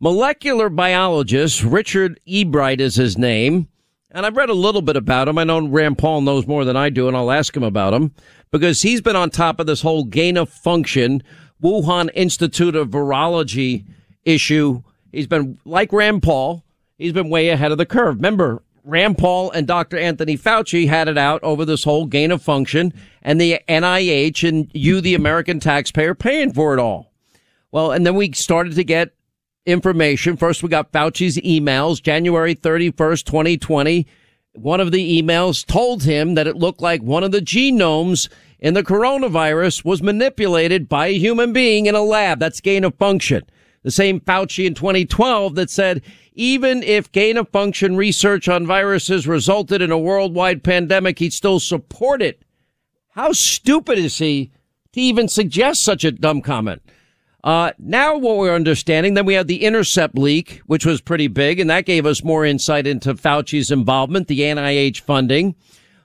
Molecular 0.00 0.68
biologist 0.68 1.62
Richard 1.62 2.18
Ebright 2.26 2.80
is 2.80 2.96
his 2.96 3.18
name. 3.18 3.68
And 4.10 4.24
I've 4.24 4.36
read 4.36 4.48
a 4.48 4.54
little 4.54 4.80
bit 4.80 4.96
about 4.96 5.28
him. 5.28 5.38
I 5.38 5.44
know 5.44 5.66
Rand 5.66 5.98
Paul 5.98 6.20
knows 6.20 6.46
more 6.46 6.64
than 6.64 6.76
I 6.76 6.88
do, 6.88 7.08
and 7.08 7.16
I'll 7.16 7.32
ask 7.32 7.56
him 7.56 7.64
about 7.64 7.92
him 7.92 8.14
because 8.52 8.82
he's 8.82 9.00
been 9.00 9.16
on 9.16 9.28
top 9.28 9.58
of 9.58 9.66
this 9.66 9.82
whole 9.82 10.04
gain 10.04 10.36
of 10.36 10.48
function 10.48 11.22
Wuhan 11.60 12.10
Institute 12.14 12.76
of 12.76 12.90
Virology 12.90 13.84
issue. 14.24 14.82
He's 15.10 15.26
been 15.26 15.58
like 15.64 15.92
Rand 15.92 16.22
Paul. 16.22 16.64
He's 16.96 17.12
been 17.12 17.28
way 17.28 17.48
ahead 17.48 17.72
of 17.72 17.78
the 17.78 17.86
curve. 17.86 18.16
Remember, 18.16 18.62
Rand 18.84 19.16
Paul 19.16 19.50
and 19.52 19.66
Dr. 19.66 19.96
Anthony 19.96 20.36
Fauci 20.36 20.86
had 20.86 21.08
it 21.08 21.16
out 21.16 21.42
over 21.42 21.64
this 21.64 21.84
whole 21.84 22.04
gain 22.04 22.30
of 22.30 22.42
function 22.42 22.92
and 23.22 23.40
the 23.40 23.58
NIH 23.66 24.46
and 24.46 24.70
you, 24.74 25.00
the 25.00 25.14
American 25.14 25.58
taxpayer, 25.58 26.14
paying 26.14 26.52
for 26.52 26.74
it 26.74 26.78
all. 26.78 27.10
Well, 27.72 27.92
and 27.92 28.06
then 28.06 28.14
we 28.14 28.32
started 28.32 28.74
to 28.74 28.84
get 28.84 29.14
information. 29.64 30.36
First, 30.36 30.62
we 30.62 30.68
got 30.68 30.92
Fauci's 30.92 31.38
emails, 31.38 32.02
January 32.02 32.54
31st, 32.54 33.24
2020. 33.24 34.06
One 34.52 34.80
of 34.80 34.92
the 34.92 35.22
emails 35.22 35.64
told 35.64 36.02
him 36.02 36.34
that 36.34 36.46
it 36.46 36.56
looked 36.56 36.82
like 36.82 37.02
one 37.02 37.24
of 37.24 37.32
the 37.32 37.40
genomes 37.40 38.28
in 38.60 38.74
the 38.74 38.84
coronavirus 38.84 39.84
was 39.84 40.02
manipulated 40.02 40.90
by 40.90 41.06
a 41.06 41.18
human 41.18 41.54
being 41.54 41.86
in 41.86 41.94
a 41.94 42.02
lab. 42.02 42.38
That's 42.38 42.60
gain 42.60 42.84
of 42.84 42.94
function. 42.96 43.44
The 43.84 43.90
same 43.90 44.18
Fauci 44.18 44.66
in 44.66 44.74
2012 44.74 45.54
that 45.54 45.70
said 45.70 46.02
even 46.34 46.82
if 46.82 47.12
gain 47.12 47.36
of 47.36 47.48
function 47.50 47.96
research 47.96 48.48
on 48.48 48.66
viruses 48.66 49.28
resulted 49.28 49.80
in 49.80 49.92
a 49.92 49.98
worldwide 49.98 50.64
pandemic, 50.64 51.20
he'd 51.20 51.32
still 51.32 51.60
support 51.60 52.20
it. 52.20 52.42
How 53.10 53.32
stupid 53.32 53.98
is 53.98 54.18
he 54.18 54.50
to 54.92 55.00
even 55.00 55.28
suggest 55.28 55.84
such 55.84 56.02
a 56.02 56.10
dumb 56.10 56.42
comment? 56.42 56.82
Uh, 57.44 57.72
now 57.78 58.16
what 58.16 58.38
we're 58.38 58.54
understanding, 58.54 59.14
then 59.14 59.26
we 59.26 59.34
have 59.34 59.46
the 59.46 59.64
intercept 59.64 60.16
leak, 60.16 60.62
which 60.66 60.86
was 60.86 61.02
pretty 61.02 61.28
big, 61.28 61.60
and 61.60 61.68
that 61.68 61.84
gave 61.84 62.06
us 62.06 62.24
more 62.24 62.44
insight 62.44 62.86
into 62.86 63.14
Fauci's 63.14 63.70
involvement, 63.70 64.26
the 64.26 64.40
NIH 64.40 65.00
funding. 65.00 65.54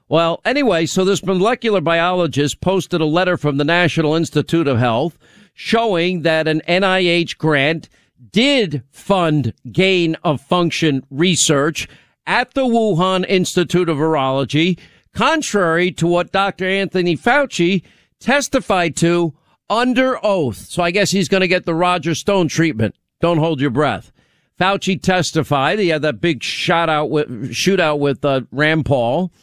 Well, 0.09 0.41
anyway, 0.43 0.85
so 0.85 1.05
this 1.05 1.23
molecular 1.23 1.81
biologist 1.81 2.59
posted 2.61 2.99
a 2.99 3.05
letter 3.05 3.37
from 3.37 3.57
the 3.57 3.63
National 3.63 4.15
Institute 4.15 4.67
of 4.67 4.79
Health 4.79 5.17
showing 5.61 6.21
that 6.21 6.47
an 6.47 6.61
NIH 6.69 7.37
grant 7.37 7.89
did 8.31 8.81
fund 8.91 9.53
gain 9.69 10.15
of 10.23 10.39
function 10.39 11.03
research 11.11 11.85
at 12.25 12.53
the 12.53 12.63
Wuhan 12.63 13.25
Institute 13.27 13.89
of 13.89 13.97
Virology, 13.97 14.79
contrary 15.13 15.91
to 15.91 16.07
what 16.07 16.31
Dr. 16.31 16.63
Anthony 16.65 17.17
Fauci 17.17 17.83
testified 18.21 18.95
to 18.95 19.33
under 19.69 20.17
oath. 20.25 20.55
So 20.55 20.81
I 20.81 20.91
guess 20.91 21.11
he's 21.11 21.27
going 21.27 21.41
to 21.41 21.47
get 21.49 21.65
the 21.65 21.75
Roger 21.75 22.15
Stone 22.15 22.47
treatment. 22.47 22.95
Don't 23.19 23.39
hold 23.39 23.59
your 23.59 23.69
breath. 23.69 24.13
Fauci 24.57 25.01
testified. 25.01 25.77
He 25.79 25.89
had 25.89 26.03
that 26.03 26.21
big 26.21 26.41
shot 26.41 26.87
out 26.87 27.09
with, 27.09 27.27
shootout 27.49 27.99
with 27.99 28.23
uh, 28.23 28.41
Rand 28.53 28.85
Paul, 28.85 29.33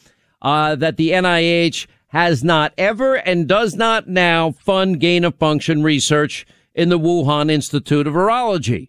uh, 0.41 0.77
that 0.77 0.97
the 0.97 1.11
NIH 1.11 1.87
has 2.17 2.43
not 2.43 2.73
ever 2.79 3.17
and 3.17 3.47
does 3.47 3.75
not 3.75 4.09
now 4.09 4.51
fund 4.51 4.99
gain 4.99 5.23
of 5.23 5.35
function 5.35 5.83
research 5.83 6.47
in 6.75 6.89
the 6.89 6.99
Wuhan 6.99 7.51
Institute 7.51 8.07
of 8.07 8.15
Virology. 8.15 8.89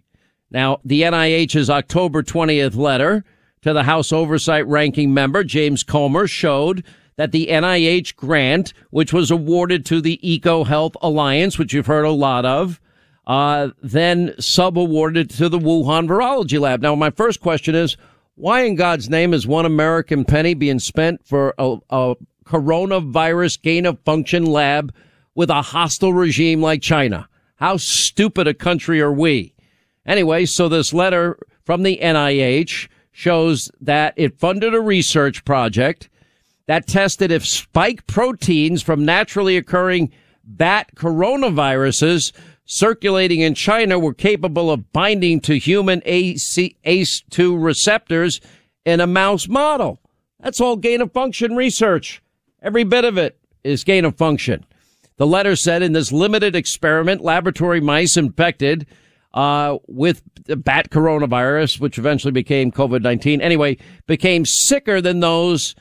Now, 0.49 0.79
the 0.85 1.01
NIH's 1.01 1.69
October 1.69 2.23
20th 2.23 2.77
letter 2.77 3.25
to 3.63 3.73
the 3.73 3.83
House 3.83 4.13
Oversight 4.13 4.65
Ranking 4.65 5.13
member, 5.13 5.43
James 5.43 5.83
Comer, 5.83 6.25
showed 6.25 6.85
that 7.17 7.33
the 7.33 7.47
NIH 7.47 8.15
grant, 8.15 8.71
which 8.91 9.11
was 9.11 9.29
awarded 9.29 9.85
to 9.87 9.99
the 9.99 10.21
EcoHealth 10.23 10.95
Alliance, 11.01 11.59
which 11.59 11.73
you've 11.73 11.87
heard 11.87 12.05
a 12.05 12.11
lot 12.11 12.45
of, 12.45 12.79
uh, 13.25 13.71
then 13.83 14.35
sub-awarded 14.39 15.29
to 15.31 15.49
the 15.49 15.59
Wuhan 15.59 16.07
Virology 16.07 16.61
Lab. 16.61 16.81
Now, 16.81 16.95
my 16.95 17.09
first 17.09 17.41
question 17.41 17.75
is, 17.75 17.97
why 18.35 18.61
in 18.61 18.75
God's 18.75 19.09
name 19.09 19.33
is 19.33 19.45
one 19.45 19.65
American 19.65 20.23
penny 20.23 20.53
being 20.53 20.79
spent 20.79 21.27
for 21.27 21.53
a, 21.57 21.75
a 21.89 22.15
coronavirus 22.47 23.61
gain 23.61 23.85
of 23.85 23.99
function 24.01 24.45
lab 24.45 24.93
with 25.35 25.49
a 25.49 25.61
hostile 25.61 26.13
regime 26.13 26.61
like 26.61 26.81
China? 26.81 27.27
How 27.55 27.77
stupid 27.77 28.47
a 28.47 28.53
country 28.53 29.01
are 29.01 29.11
we? 29.11 29.53
Anyway, 30.05 30.45
so 30.45 30.69
this 30.69 30.93
letter 30.93 31.37
from 31.65 31.83
the 31.83 31.99
NIH 32.01 32.87
shows 33.11 33.69
that 33.81 34.13
it 34.15 34.39
funded 34.39 34.73
a 34.73 34.79
research 34.79 35.43
project 35.43 36.09
that 36.67 36.87
tested 36.87 37.31
if 37.31 37.45
spike 37.45 38.05
proteins 38.07 38.81
from 38.81 39.03
naturally 39.03 39.57
occurring 39.57 40.11
bat 40.43 40.89
coronaviruses 40.95 42.31
circulating 42.65 43.41
in 43.41 43.53
China 43.53 43.97
were 43.97 44.13
capable 44.13 44.69
of 44.69 44.91
binding 44.91 45.39
to 45.41 45.57
human 45.57 46.01
ACE2 46.01 47.63
receptors 47.63 48.39
in 48.85 48.99
a 48.99 49.07
mouse 49.07 49.47
model. 49.47 49.99
That's 50.39 50.61
all 50.61 50.75
gain 50.75 51.01
of 51.01 51.11
function 51.11 51.55
research. 51.55 52.21
Every 52.67 52.83
bit 52.83 53.05
of 53.05 53.17
it 53.17 53.39
is 53.63 53.85
gain 53.85 54.03
of 54.03 54.17
function. 54.17 54.65
The 55.15 55.25
letter 55.25 55.55
said 55.55 55.81
in 55.81 55.93
this 55.93 56.11
limited 56.11 56.53
experiment, 56.53 57.21
laboratory 57.21 57.79
mice 57.79 58.17
infected 58.17 58.85
uh, 59.33 59.77
with 59.87 60.21
bat 60.65 60.89
coronavirus, 60.89 61.79
which 61.79 61.97
eventually 61.97 62.33
became 62.33 62.73
COVID 62.73 63.03
19, 63.03 63.39
anyway, 63.39 63.77
became 64.05 64.43
sicker 64.43 64.99
than 64.99 65.21
those 65.21 65.75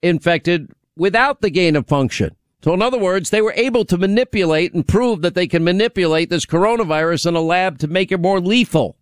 infected 0.00 0.70
without 0.96 1.40
the 1.40 1.50
gain 1.50 1.74
of 1.74 1.88
function. 1.88 2.36
So, 2.62 2.72
in 2.72 2.82
other 2.82 3.00
words, 3.00 3.30
they 3.30 3.42
were 3.42 3.54
able 3.56 3.84
to 3.86 3.98
manipulate 3.98 4.72
and 4.74 4.86
prove 4.86 5.22
that 5.22 5.34
they 5.34 5.48
can 5.48 5.64
manipulate 5.64 6.30
this 6.30 6.46
coronavirus 6.46 7.26
in 7.26 7.34
a 7.34 7.40
lab 7.40 7.78
to 7.78 7.88
make 7.88 8.12
it 8.12 8.20
more 8.20 8.38
lethal. 8.38 8.96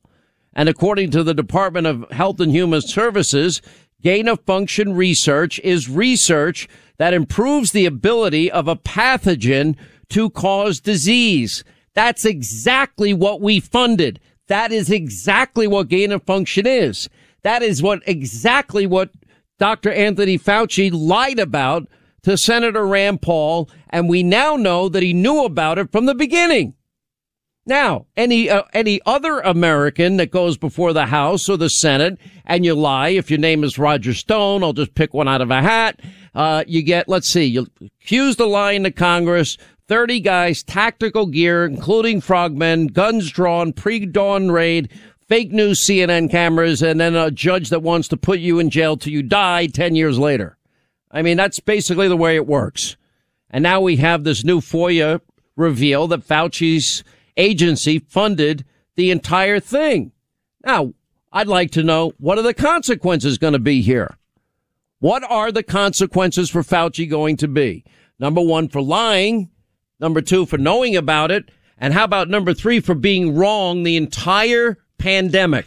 And 0.55 0.71
according 0.71 1.11
to 1.11 1.23
the 1.23 1.35
Department 1.35 1.87
of 1.87 2.11
Health 2.13 2.41
and 2.41 2.51
Human 2.51 2.81
Services, 2.81 3.61
gain 4.03 4.29
of 4.29 4.45
function 4.45 4.95
research 4.95 5.59
is 5.61 5.89
research 5.89 6.69
that 6.99 7.15
improves 7.15 7.73
the 7.73 7.87
ability 7.87 8.51
of 8.51 8.69
a 8.69 8.77
pathogen 8.77 9.77
to 10.11 10.31
cause 10.31 10.81
disease. 10.81 11.65
That's 11.95 12.25
exactly 12.25 13.13
what 13.13 13.41
we 13.41 13.61
funded. 13.61 14.21
That 14.49 14.71
is 14.73 14.91
exactly 14.91 15.67
what 15.67 15.89
gain 15.89 16.13
of 16.13 16.23
function 16.23 16.67
is. 16.67 17.09
That 17.43 17.63
is 17.63 17.83
what 17.83 18.03
exactly 18.07 18.87
what 18.87 19.11
Dr. 19.59 19.91
Anthony 19.91 20.39
Fauci 20.39 20.91
lied 20.93 21.39
about 21.39 21.89
to 22.23 22.37
Senator 22.37 22.87
Rand 22.87 23.23
Paul. 23.23 23.71
And 23.91 24.09
we 24.09 24.23
now 24.23 24.57
know 24.57 24.89
that 24.89 25.03
he 25.03 25.13
knew 25.13 25.45
about 25.45 25.79
it 25.79 25.91
from 25.91 26.07
the 26.07 26.15
beginning. 26.15 26.75
Now, 27.69 28.07
any 28.17 28.49
uh, 28.49 28.63
any 28.73 29.01
other 29.05 29.41
American 29.41 30.19
that 30.19 30.31
goes 30.31 30.57
before 30.57 30.93
the 30.93 31.07
House 31.07 31.49
or 31.49 31.57
the 31.57 31.69
Senate 31.69 32.17
and 32.45 32.65
you 32.65 32.75
lie, 32.75 33.09
if 33.09 33.29
your 33.29 33.41
name 33.41 33.65
is 33.65 33.77
Roger 33.77 34.15
Stone, 34.15 34.63
I'll 34.63 34.73
just 34.73 34.95
pick 34.95 35.13
one 35.13 35.27
out 35.27 35.41
of 35.41 35.51
a 35.51 35.61
hat. 35.61 36.01
Uh, 36.33 36.63
you 36.69 36.83
get, 36.83 37.09
let's 37.09 37.29
see, 37.29 37.45
you 37.45 37.67
accuse 37.83 38.37
the 38.37 38.47
lying 38.47 38.85
to 38.85 38.93
Congress, 38.93 39.59
30 39.89 40.21
guys, 40.21 40.63
tactical 40.63 41.27
gear, 41.27 41.65
including 41.65 42.21
frogmen, 42.21 42.87
guns 42.87 43.31
drawn, 43.33 43.73
pre-dawn 43.73 44.51
raid, 44.51 44.89
fake 45.27 45.51
news 45.51 45.85
CNN 45.85 46.31
cameras, 46.31 46.83
and 46.83 47.01
then 47.01 47.17
a 47.17 47.31
judge 47.33 47.71
that 47.71 47.83
wants 47.83 48.07
to 48.09 48.17
put 48.17 48.39
you 48.39 48.61
in 48.61 48.71
jail 48.71 48.97
till 48.97 49.13
you 49.13 49.23
die 49.23 49.67
10 49.67 49.97
years 49.97 50.19
later. 50.19 50.57
I 51.11 51.23
mean, 51.23 51.37
that's 51.37 51.59
basically 51.59 52.07
the 52.07 52.17
way 52.17 52.37
it 52.37 52.47
works. 52.47 52.97
And 53.51 53.63
now 53.63 53.81
we 53.81 53.97
have 53.97 54.23
this 54.23 54.45
new 54.45 54.61
FOIA 54.61 55.21
reveal 55.57 56.07
that 56.09 56.27
Fauci's 56.27 57.03
agency 57.37 57.99
funded 57.99 58.65
the 58.97 59.11
entire 59.11 59.61
thing. 59.61 60.13
Now, 60.65 60.95
I'd 61.33 61.49
like 61.49 61.71
to 61.73 61.83
know 61.83 62.13
what 62.19 62.39
are 62.39 62.43
the 62.43 62.55
consequences 62.55 63.39
going 63.39 63.53
to 63.53 63.59
be 63.59 63.83
here? 63.83 64.17
What 64.99 65.23
are 65.31 65.53
the 65.53 65.63
consequences 65.63 66.49
for 66.49 66.63
Fauci 66.63 67.09
going 67.09 67.37
to 67.39 67.49
be? 67.49 67.85
Number 68.19 68.41
one, 68.41 68.69
for 68.69 68.81
lying. 68.81 69.51
Number 70.01 70.23
two, 70.23 70.47
for 70.47 70.59
knowing 70.59 70.97
about 70.97 71.31
it. 71.31 71.51
And 71.79 71.93
how 71.93 72.05
about 72.05 72.29
number 72.29 72.55
three, 72.55 72.81
for 72.81 72.95
being 72.95 73.35
wrong 73.35 73.83
the 73.83 73.97
entire 73.97 74.79
pandemic? 74.99 75.67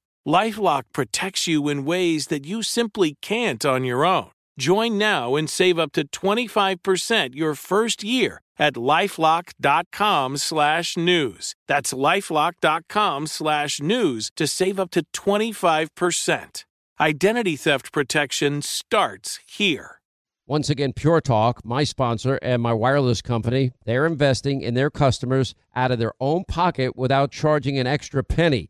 Lifelock 0.27 0.83
protects 0.93 1.47
you 1.47 1.67
in 1.67 1.85
ways 1.85 2.27
that 2.27 2.45
you 2.45 2.61
simply 2.61 3.17
can't 3.21 3.65
on 3.65 3.83
your 3.83 4.05
own. 4.05 4.29
Join 4.59 4.97
now 4.97 5.35
and 5.35 5.49
save 5.49 5.79
up 5.79 5.91
to 5.93 6.07
25% 6.07 7.33
your 7.35 7.55
first 7.55 8.03
year 8.03 8.41
at 8.59 8.75
lifelock.com 8.75 10.37
slash 10.37 10.95
news. 10.95 11.55
That's 11.67 11.93
lifelock.com 11.93 13.27
slash 13.27 13.81
news 13.81 14.31
to 14.35 14.45
save 14.45 14.79
up 14.79 14.91
to 14.91 15.03
25%. 15.13 16.65
Identity 16.99 17.55
theft 17.55 17.91
protection 17.91 18.61
starts 18.61 19.39
here. 19.47 20.01
Once 20.45 20.69
again, 20.69 20.93
Pure 20.93 21.21
Talk, 21.21 21.65
my 21.65 21.83
sponsor 21.83 22.37
and 22.43 22.61
my 22.61 22.73
wireless 22.73 23.23
company, 23.23 23.71
they're 23.85 24.05
investing 24.05 24.61
in 24.61 24.75
their 24.75 24.91
customers 24.91 25.55
out 25.75 25.89
of 25.89 25.97
their 25.97 26.13
own 26.19 26.43
pocket 26.47 26.95
without 26.95 27.31
charging 27.31 27.79
an 27.79 27.87
extra 27.87 28.23
penny. 28.23 28.69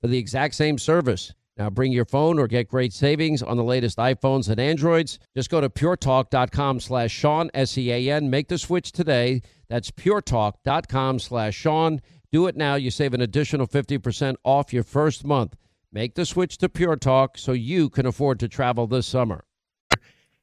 for 0.00 0.08
the 0.08 0.18
exact 0.18 0.54
same 0.54 0.78
service. 0.78 1.32
Now 1.56 1.68
bring 1.68 1.92
your 1.92 2.06
phone 2.06 2.38
or 2.38 2.46
get 2.46 2.68
great 2.68 2.92
savings 2.92 3.42
on 3.42 3.56
the 3.56 3.64
latest 3.64 3.98
iPhones 3.98 4.48
and 4.48 4.58
Androids. 4.58 5.18
Just 5.36 5.50
go 5.50 5.60
to 5.60 5.68
puretalk.com 5.68 6.80
slash 6.80 7.10
Sean, 7.10 7.50
S-E-A-N. 7.52 8.30
Make 8.30 8.48
the 8.48 8.56
switch 8.56 8.92
today. 8.92 9.42
That's 9.68 9.90
puretalk.com 9.90 11.18
slash 11.18 11.54
Sean. 11.54 12.00
Do 12.32 12.46
it 12.46 12.56
now. 12.56 12.76
You 12.76 12.90
save 12.90 13.12
an 13.12 13.20
additional 13.20 13.66
50% 13.66 14.36
off 14.44 14.72
your 14.72 14.84
first 14.84 15.24
month. 15.24 15.56
Make 15.92 16.14
the 16.14 16.24
switch 16.24 16.56
to 16.58 16.68
Pure 16.68 16.96
Talk 16.96 17.36
so 17.36 17.52
you 17.52 17.90
can 17.90 18.06
afford 18.06 18.40
to 18.40 18.48
travel 18.48 18.86
this 18.86 19.06
summer. 19.06 19.44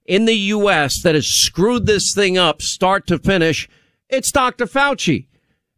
In 0.06 0.26
the 0.26 0.36
U.S. 0.36 1.02
that 1.04 1.15
has 1.15 1.28
screwed 1.28 1.86
this 1.86 2.13
thing 2.13 2.38
up 2.38 2.62
start 2.62 3.08
to 3.08 3.17
finish, 3.17 3.67
it's 4.10 4.32
Dr. 4.32 4.65
Fauci. 4.65 5.28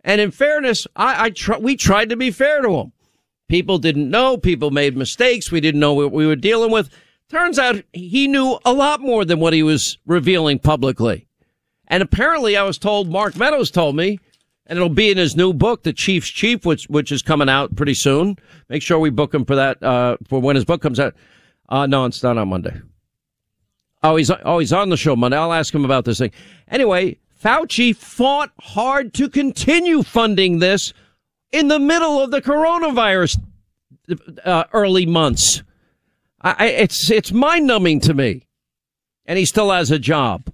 And 0.04 0.20
in 0.20 0.32
fairness, 0.32 0.86
I, 0.96 1.26
I 1.26 1.30
tr- 1.30 1.60
we 1.60 1.76
tried 1.76 2.10
to 2.10 2.16
be 2.16 2.32
fair 2.32 2.62
to 2.62 2.72
him. 2.72 2.92
People 3.50 3.80
didn't 3.80 4.10
know. 4.10 4.38
People 4.38 4.72
made 4.72 4.96
mistakes. 4.96 5.52
We 5.52 5.60
didn't 5.60 5.82
know 5.82 5.94
what 5.94 6.12
we 6.12 6.26
were 6.26 6.36
dealing 6.36 6.72
with. 6.72 6.90
Turns 7.30 7.60
out 7.60 7.84
he 7.92 8.28
knew 8.28 8.60
a 8.64 8.74
lot 8.74 9.02
more 9.02 9.26
than 9.26 9.40
what 9.40 9.54
he 9.54 9.64
was 9.64 9.98
revealing 10.06 10.60
publicly. 10.60 11.28
And 11.88 12.02
apparently 12.02 12.56
I 12.56 12.64
was 12.64 12.78
told, 12.78 13.10
Mark 13.10 13.36
Meadows 13.36 13.72
told 13.72 13.96
me, 13.96 14.20
and 14.68 14.78
it'll 14.78 14.90
be 14.90 15.10
in 15.10 15.18
his 15.18 15.36
new 15.36 15.52
book, 15.52 15.82
The 15.82 15.94
Chief's 15.94 16.30
Chief, 16.30 16.64
which, 16.64 16.86
which 16.86 17.12
is 17.12 17.24
coming 17.24 17.50
out 17.50 17.76
pretty 17.76 17.96
soon. 17.96 18.38
Make 18.70 18.84
sure 18.84 19.00
we 19.00 19.10
book 19.10 19.34
him 19.34 19.46
for 19.46 19.56
that, 19.56 19.82
uh, 19.82 20.18
for 20.28 20.40
when 20.40 20.56
his 20.56 20.66
book 20.66 20.82
comes 20.82 21.00
out. 21.00 21.16
Uh, 21.68 21.88
no, 21.88 22.06
it's 22.06 22.22
not 22.22 22.38
on 22.38 22.50
Monday. 22.50 22.80
Oh, 24.04 24.16
he's, 24.16 24.32
oh, 24.46 24.60
he's 24.60 24.72
on 24.74 24.90
the 24.90 24.98
show 24.98 25.16
Monday. 25.16 25.38
I'll 25.38 25.54
ask 25.54 25.74
him 25.74 25.86
about 25.86 26.06
this 26.06 26.20
thing. 26.20 26.32
Anyway, 26.68 27.18
Fauci 27.44 27.96
fought 27.96 28.52
hard 28.60 29.14
to 29.16 29.28
continue 29.28 30.04
funding 30.04 30.60
this 30.60 30.94
in 31.52 31.68
the 31.68 31.80
middle 31.80 32.22
of 32.22 32.32
the 32.32 32.42
coronavirus 32.42 33.40
uh, 34.44 34.64
early 34.74 35.06
months. 35.06 35.64
I, 36.42 36.68
it's 36.68 37.12
it's 37.12 37.32
mind 37.32 37.68
numbing 37.68 38.00
to 38.02 38.14
me, 38.14 38.48
and 39.26 39.38
he 39.38 39.46
still 39.46 39.72
has 39.72 39.92
a 39.92 40.00
job. 40.00 40.52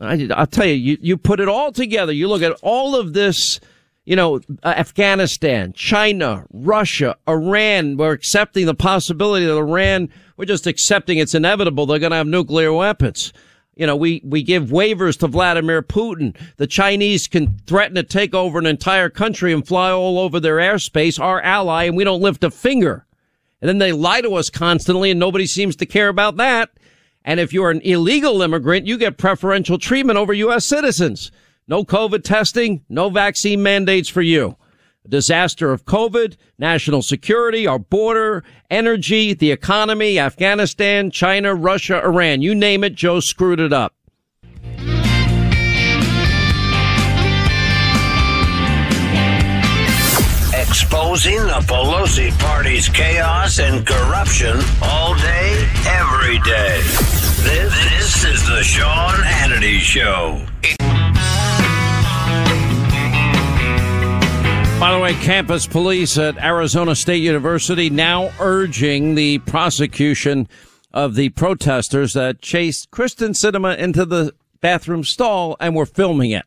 I, 0.00 0.28
I'll 0.34 0.46
tell 0.46 0.66
you, 0.66 0.74
you, 0.74 0.98
you 1.00 1.16
put 1.18 1.40
it 1.40 1.48
all 1.48 1.72
together. 1.72 2.12
You 2.12 2.28
look 2.28 2.40
at 2.40 2.56
all 2.62 2.96
of 2.96 3.12
this, 3.12 3.60
you 4.06 4.16
know, 4.16 4.40
Afghanistan, 4.64 5.74
China, 5.74 6.46
Russia, 6.50 7.18
Iran. 7.28 7.98
We're 7.98 8.12
accepting 8.12 8.64
the 8.64 8.74
possibility 8.74 9.44
that 9.44 9.56
Iran. 9.56 10.08
We're 10.38 10.46
just 10.46 10.66
accepting 10.66 11.18
it's 11.18 11.34
inevitable. 11.34 11.84
They're 11.84 11.98
going 11.98 12.12
to 12.12 12.16
have 12.16 12.26
nuclear 12.26 12.72
weapons. 12.72 13.34
You 13.80 13.86
know, 13.86 13.96
we, 13.96 14.20
we 14.22 14.42
give 14.42 14.64
waivers 14.64 15.18
to 15.20 15.26
Vladimir 15.26 15.80
Putin. 15.80 16.36
The 16.58 16.66
Chinese 16.66 17.26
can 17.26 17.56
threaten 17.66 17.94
to 17.94 18.02
take 18.02 18.34
over 18.34 18.58
an 18.58 18.66
entire 18.66 19.08
country 19.08 19.54
and 19.54 19.66
fly 19.66 19.90
all 19.90 20.18
over 20.18 20.38
their 20.38 20.58
airspace, 20.58 21.18
our 21.18 21.40
ally, 21.40 21.84
and 21.84 21.96
we 21.96 22.04
don't 22.04 22.20
lift 22.20 22.44
a 22.44 22.50
finger. 22.50 23.06
And 23.58 23.70
then 23.70 23.78
they 23.78 23.92
lie 23.92 24.20
to 24.20 24.34
us 24.34 24.50
constantly 24.50 25.10
and 25.10 25.18
nobody 25.18 25.46
seems 25.46 25.76
to 25.76 25.86
care 25.86 26.08
about 26.08 26.36
that. 26.36 26.68
And 27.24 27.40
if 27.40 27.54
you're 27.54 27.70
an 27.70 27.80
illegal 27.80 28.42
immigrant, 28.42 28.86
you 28.86 28.98
get 28.98 29.16
preferential 29.16 29.78
treatment 29.78 30.18
over 30.18 30.34
U.S. 30.34 30.66
citizens. 30.66 31.32
No 31.66 31.82
COVID 31.82 32.22
testing, 32.22 32.84
no 32.90 33.08
vaccine 33.08 33.62
mandates 33.62 34.10
for 34.10 34.20
you. 34.20 34.58
Disaster 35.08 35.72
of 35.72 35.84
COVID, 35.84 36.36
national 36.58 37.02
security, 37.02 37.66
our 37.66 37.78
border, 37.78 38.44
energy, 38.70 39.34
the 39.34 39.50
economy, 39.50 40.18
Afghanistan, 40.18 41.10
China, 41.10 41.54
Russia, 41.54 42.02
Iran. 42.04 42.42
You 42.42 42.54
name 42.54 42.84
it, 42.84 42.94
Joe 42.94 43.20
screwed 43.20 43.60
it 43.60 43.72
up. 43.72 43.94
Exposing 50.52 51.38
the 51.38 51.64
Pelosi 51.66 52.30
party's 52.38 52.88
chaos 52.88 53.58
and 53.58 53.84
corruption 53.84 54.60
all 54.82 55.14
day, 55.16 55.68
every 55.86 56.38
day. 56.40 56.80
This, 57.42 57.72
this 57.90 58.24
is 58.24 58.46
the 58.46 58.62
Sean 58.62 59.14
Hannity 59.14 59.78
Show. 59.78 60.46
By 64.80 64.94
the 64.94 64.98
way, 64.98 65.12
campus 65.12 65.66
police 65.66 66.16
at 66.16 66.42
Arizona 66.42 66.96
State 66.96 67.22
University 67.22 67.90
now 67.90 68.32
urging 68.40 69.14
the 69.14 69.36
prosecution 69.40 70.48
of 70.90 71.16
the 71.16 71.28
protesters 71.28 72.14
that 72.14 72.40
chased 72.40 72.90
Kyrsten 72.90 73.34
Sinema 73.34 73.76
into 73.76 74.06
the 74.06 74.32
bathroom 74.62 75.04
stall 75.04 75.58
and 75.60 75.76
were 75.76 75.84
filming 75.84 76.30
it. 76.30 76.46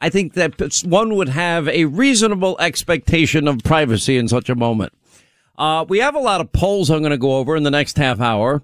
I 0.00 0.08
think 0.08 0.32
that 0.32 0.80
one 0.86 1.14
would 1.14 1.28
have 1.28 1.68
a 1.68 1.84
reasonable 1.84 2.56
expectation 2.58 3.46
of 3.48 3.62
privacy 3.62 4.16
in 4.16 4.28
such 4.28 4.48
a 4.48 4.54
moment. 4.54 4.94
Uh, 5.58 5.84
we 5.86 5.98
have 5.98 6.14
a 6.14 6.20
lot 6.20 6.40
of 6.40 6.52
polls 6.52 6.88
I'm 6.88 7.00
going 7.00 7.10
to 7.10 7.18
go 7.18 7.36
over 7.36 7.54
in 7.54 7.64
the 7.64 7.70
next 7.70 7.98
half 7.98 8.18
hour. 8.18 8.62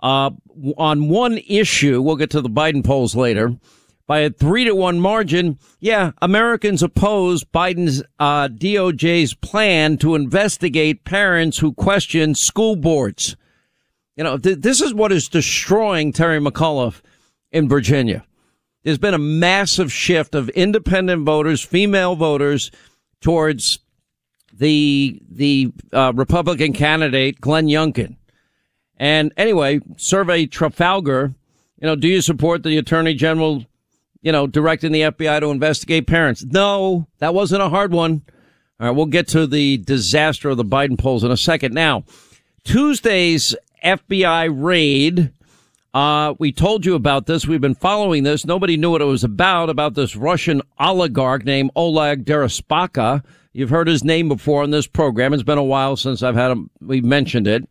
Uh, 0.00 0.30
on 0.78 1.10
one 1.10 1.40
issue, 1.46 2.00
we'll 2.00 2.16
get 2.16 2.30
to 2.30 2.40
the 2.40 2.48
Biden 2.48 2.82
polls 2.82 3.14
later. 3.14 3.54
By 4.06 4.20
a 4.20 4.30
three 4.30 4.64
to 4.64 4.74
one 4.74 5.00
margin, 5.00 5.58
yeah, 5.80 6.12
Americans 6.20 6.82
oppose 6.82 7.42
Biden's 7.42 8.02
uh, 8.18 8.48
DOJ's 8.48 9.32
plan 9.34 9.96
to 9.98 10.14
investigate 10.14 11.04
parents 11.04 11.58
who 11.58 11.72
question 11.72 12.34
school 12.34 12.76
boards. 12.76 13.36
You 14.16 14.24
know, 14.24 14.36
th- 14.36 14.58
this 14.58 14.82
is 14.82 14.92
what 14.92 15.10
is 15.10 15.28
destroying 15.28 16.12
Terry 16.12 16.38
McAuliffe 16.38 17.00
in 17.50 17.68
Virginia. 17.68 18.24
There's 18.82 18.98
been 18.98 19.14
a 19.14 19.18
massive 19.18 19.90
shift 19.90 20.34
of 20.34 20.50
independent 20.50 21.24
voters, 21.24 21.62
female 21.62 22.14
voters, 22.14 22.70
towards 23.22 23.78
the 24.52 25.20
the 25.30 25.72
uh, 25.92 26.12
Republican 26.14 26.74
candidate 26.74 27.40
Glenn 27.40 27.66
Youngkin. 27.66 28.16
And 28.98 29.32
anyway, 29.36 29.80
survey 29.96 30.46
Trafalgar. 30.46 31.34
You 31.80 31.86
know, 31.86 31.96
do 31.96 32.06
you 32.06 32.20
support 32.20 32.62
the 32.62 32.76
Attorney 32.76 33.14
General? 33.14 33.64
You 34.24 34.32
know, 34.32 34.48
directing 34.48 34.90
the 34.90 35.02
FBI 35.02 35.38
to 35.40 35.50
investigate 35.50 36.08
parents? 36.08 36.44
No, 36.44 37.06
that 37.18 37.34
wasn't 37.34 37.62
a 37.62 37.68
hard 37.68 37.92
one. 37.92 38.22
All 38.80 38.88
right, 38.88 38.96
we'll 38.96 39.06
get 39.06 39.28
to 39.28 39.46
the 39.46 39.76
disaster 39.76 40.48
of 40.48 40.56
the 40.56 40.64
Biden 40.64 40.98
polls 40.98 41.22
in 41.22 41.30
a 41.30 41.36
second. 41.36 41.74
Now, 41.74 42.02
Tuesday's 42.64 43.54
FBI 43.84 44.52
raid 44.52 45.32
uh, 45.94 46.34
we 46.40 46.50
told 46.50 46.84
you 46.84 46.96
about 46.96 47.26
this. 47.26 47.46
We've 47.46 47.60
been 47.60 47.76
following 47.76 48.24
this. 48.24 48.44
Nobody 48.44 48.76
knew 48.76 48.90
what 48.90 49.00
it 49.00 49.04
was 49.04 49.22
about, 49.22 49.70
about 49.70 49.94
this 49.94 50.16
Russian 50.16 50.60
oligarch 50.76 51.44
named 51.44 51.70
Oleg 51.76 52.24
Deripaska. 52.24 53.22
You've 53.52 53.70
heard 53.70 53.86
his 53.86 54.02
name 54.02 54.28
before 54.28 54.64
on 54.64 54.72
this 54.72 54.88
program. 54.88 55.32
It's 55.32 55.44
been 55.44 55.56
a 55.56 55.62
while 55.62 55.94
since 55.94 56.24
I've 56.24 56.34
had 56.34 56.50
him. 56.50 56.68
We 56.80 57.00
mentioned 57.00 57.46
it. 57.46 57.68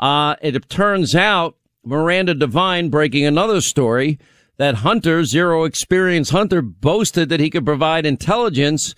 Uh, 0.00 0.34
it 0.42 0.68
turns 0.68 1.14
out 1.14 1.56
Miranda 1.84 2.34
Devine 2.34 2.88
breaking 2.88 3.24
another 3.24 3.60
story 3.60 4.18
that 4.58 4.76
Hunter, 4.76 5.24
zero 5.24 5.64
experience 5.64 6.30
Hunter, 6.30 6.62
boasted 6.62 7.28
that 7.28 7.40
he 7.40 7.50
could 7.50 7.64
provide 7.64 8.06
intelligence 8.06 8.94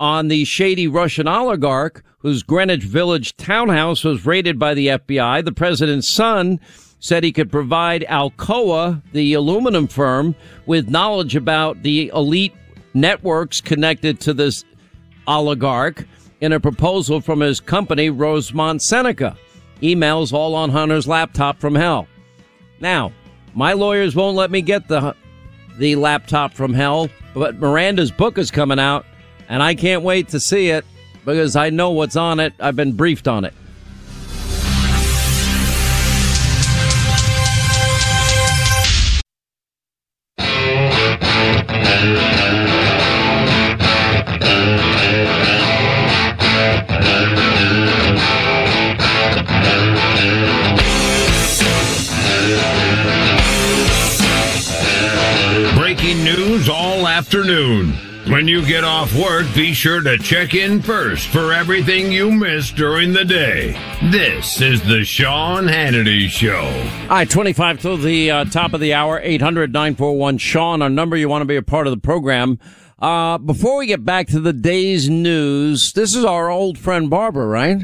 on 0.00 0.28
the 0.28 0.44
shady 0.44 0.86
Russian 0.86 1.26
oligarch 1.26 2.04
whose 2.18 2.42
Greenwich 2.42 2.82
Village 2.82 3.36
townhouse 3.36 4.04
was 4.04 4.26
raided 4.26 4.58
by 4.58 4.74
the 4.74 4.88
FBI. 4.88 5.44
The 5.44 5.52
president's 5.52 6.12
son 6.12 6.60
said 7.00 7.22
he 7.22 7.32
could 7.32 7.50
provide 7.50 8.04
Alcoa, 8.08 9.02
the 9.12 9.34
aluminum 9.34 9.86
firm, 9.86 10.34
with 10.66 10.88
knowledge 10.88 11.36
about 11.36 11.82
the 11.82 12.10
elite 12.12 12.54
networks 12.92 13.60
connected 13.60 14.18
to 14.20 14.34
this 14.34 14.64
oligarch 15.28 16.06
in 16.40 16.52
a 16.52 16.60
proposal 16.60 17.20
from 17.20 17.40
his 17.40 17.60
company, 17.60 18.10
Rosemont 18.10 18.82
Seneca. 18.82 19.36
Emails 19.80 20.32
all 20.32 20.56
on 20.56 20.70
Hunter's 20.70 21.06
laptop 21.06 21.60
from 21.60 21.76
hell. 21.76 22.08
Now, 22.80 23.12
my 23.58 23.72
lawyers 23.72 24.14
won't 24.14 24.36
let 24.36 24.52
me 24.52 24.62
get 24.62 24.86
the 24.86 25.16
the 25.78 25.96
laptop 25.96 26.54
from 26.54 26.72
hell, 26.72 27.08
but 27.34 27.56
Miranda's 27.56 28.12
book 28.12 28.38
is 28.38 28.52
coming 28.52 28.78
out, 28.78 29.04
and 29.48 29.64
I 29.64 29.74
can't 29.74 30.04
wait 30.04 30.28
to 30.28 30.38
see 30.38 30.68
it 30.68 30.84
because 31.24 31.56
I 31.56 31.70
know 31.70 31.90
what's 31.90 32.14
on 32.14 32.38
it. 32.38 32.52
I've 32.60 32.76
been 32.76 32.92
briefed 32.92 33.26
on 33.26 33.44
it. 33.44 33.52
Be 59.58 59.74
sure 59.74 60.00
to 60.00 60.16
check 60.18 60.54
in 60.54 60.80
first 60.80 61.26
for 61.30 61.52
everything 61.52 62.12
you 62.12 62.30
missed 62.30 62.76
during 62.76 63.12
the 63.12 63.24
day. 63.24 63.72
This 64.12 64.60
is 64.60 64.80
the 64.82 65.04
Sean 65.04 65.64
Hannity 65.64 66.28
Show. 66.28 66.62
All 67.02 67.08
right, 67.08 67.28
25 67.28 67.80
to 67.80 67.96
the 67.96 68.30
uh, 68.30 68.44
top 68.44 68.72
of 68.72 68.78
the 68.78 68.94
hour, 68.94 69.18
800 69.20 69.72
941 69.72 70.38
Sean, 70.38 70.80
our 70.80 70.88
number. 70.88 71.16
You 71.16 71.28
want 71.28 71.42
to 71.42 71.46
be 71.46 71.56
a 71.56 71.62
part 71.62 71.88
of 71.88 71.90
the 71.90 71.98
program. 71.98 72.60
Uh, 73.00 73.38
before 73.38 73.78
we 73.78 73.86
get 73.86 74.04
back 74.04 74.28
to 74.28 74.38
the 74.38 74.52
day's 74.52 75.10
news, 75.10 75.92
this 75.92 76.14
is 76.14 76.24
our 76.24 76.48
old 76.48 76.78
friend 76.78 77.10
Barbara, 77.10 77.48
right? 77.48 77.82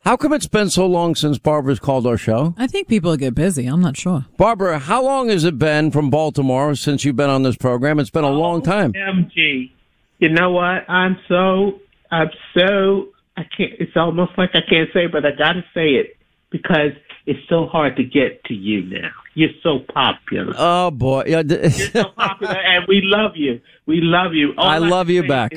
How 0.00 0.18
come 0.18 0.34
it's 0.34 0.46
been 0.46 0.68
so 0.68 0.86
long 0.86 1.14
since 1.14 1.38
Barbara's 1.38 1.80
called 1.80 2.06
our 2.06 2.18
show? 2.18 2.54
I 2.58 2.66
think 2.66 2.88
people 2.88 3.16
get 3.16 3.34
busy. 3.34 3.66
I'm 3.66 3.80
not 3.80 3.96
sure. 3.96 4.26
Barbara, 4.36 4.78
how 4.80 5.02
long 5.02 5.30
has 5.30 5.44
it 5.44 5.58
been 5.58 5.90
from 5.90 6.10
Baltimore 6.10 6.74
since 6.74 7.06
you've 7.06 7.16
been 7.16 7.30
on 7.30 7.42
this 7.42 7.56
program? 7.56 7.98
It's 7.98 8.10
been 8.10 8.22
a 8.22 8.28
long 8.28 8.60
time. 8.60 8.92
MG. 8.92 9.70
You 10.18 10.30
know 10.30 10.50
what? 10.50 10.88
I'm 10.88 11.18
so, 11.28 11.80
I'm 12.10 12.30
so, 12.54 13.08
I 13.36 13.42
can't, 13.56 13.72
it's 13.78 13.96
almost 13.96 14.32
like 14.38 14.50
I 14.54 14.60
can't 14.68 14.88
say, 14.92 15.04
it, 15.04 15.12
but 15.12 15.24
I 15.26 15.30
gotta 15.36 15.64
say 15.74 15.90
it 15.90 16.16
because 16.50 16.92
it's 17.26 17.40
so 17.48 17.66
hard 17.66 17.96
to 17.96 18.04
get 18.04 18.44
to 18.44 18.54
you 18.54 18.82
now. 18.82 19.10
You're 19.34 19.50
so 19.62 19.80
popular. 19.92 20.54
Oh 20.56 20.90
boy. 20.90 21.24
You're 21.26 21.70
so 21.70 22.04
popular 22.16 22.56
and 22.56 22.84
we 22.88 23.00
love 23.02 23.32
you. 23.34 23.60
We 23.84 24.00
love 24.00 24.32
you. 24.32 24.54
All 24.56 24.68
I 24.68 24.78
love 24.78 25.10
you 25.10 25.26
back. 25.26 25.52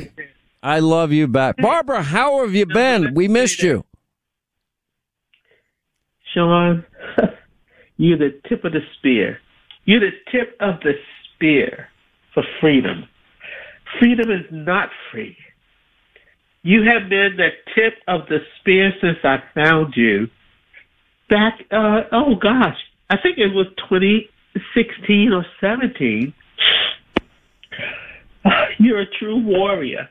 I 0.62 0.80
love 0.80 1.12
you 1.12 1.28
back. 1.28 1.56
Barbara, 1.58 2.04
how 2.04 2.42
have 2.42 2.54
you 2.54 2.66
been? 2.66 3.14
We 3.14 3.28
missed 3.28 3.64
you. 3.64 3.86
Sean, 6.34 6.86
you're 7.98 8.18
the 8.18 8.40
tip 8.48 8.66
of 8.66 8.74
the 8.74 8.82
spear. 8.98 9.40
You're 9.86 10.02
the 10.02 10.12
tip 10.32 10.58
of 10.60 10.82
the 10.82 10.94
spear 11.36 11.88
for 12.34 12.44
freedom. 12.60 13.08
Freedom 14.00 14.30
is 14.30 14.46
not 14.52 14.90
free. 15.12 15.36
You 16.62 16.84
have 16.84 17.10
been 17.10 17.38
the 17.38 17.50
tip 17.74 17.94
of 18.08 18.28
the 18.28 18.40
spear 18.60 18.92
since 19.02 19.18
I 19.24 19.38
found 19.56 19.94
you 19.96 20.28
back, 21.30 21.60
uh, 21.72 22.02
oh 22.12 22.36
gosh, 22.36 22.78
I 23.10 23.18
think 23.18 23.38
it 23.38 23.54
was 23.54 23.68
2016 23.90 25.32
or 25.32 25.46
17. 25.62 26.34
You're 28.80 29.02
a 29.02 29.06
true 29.20 29.38
warrior. 29.38 30.10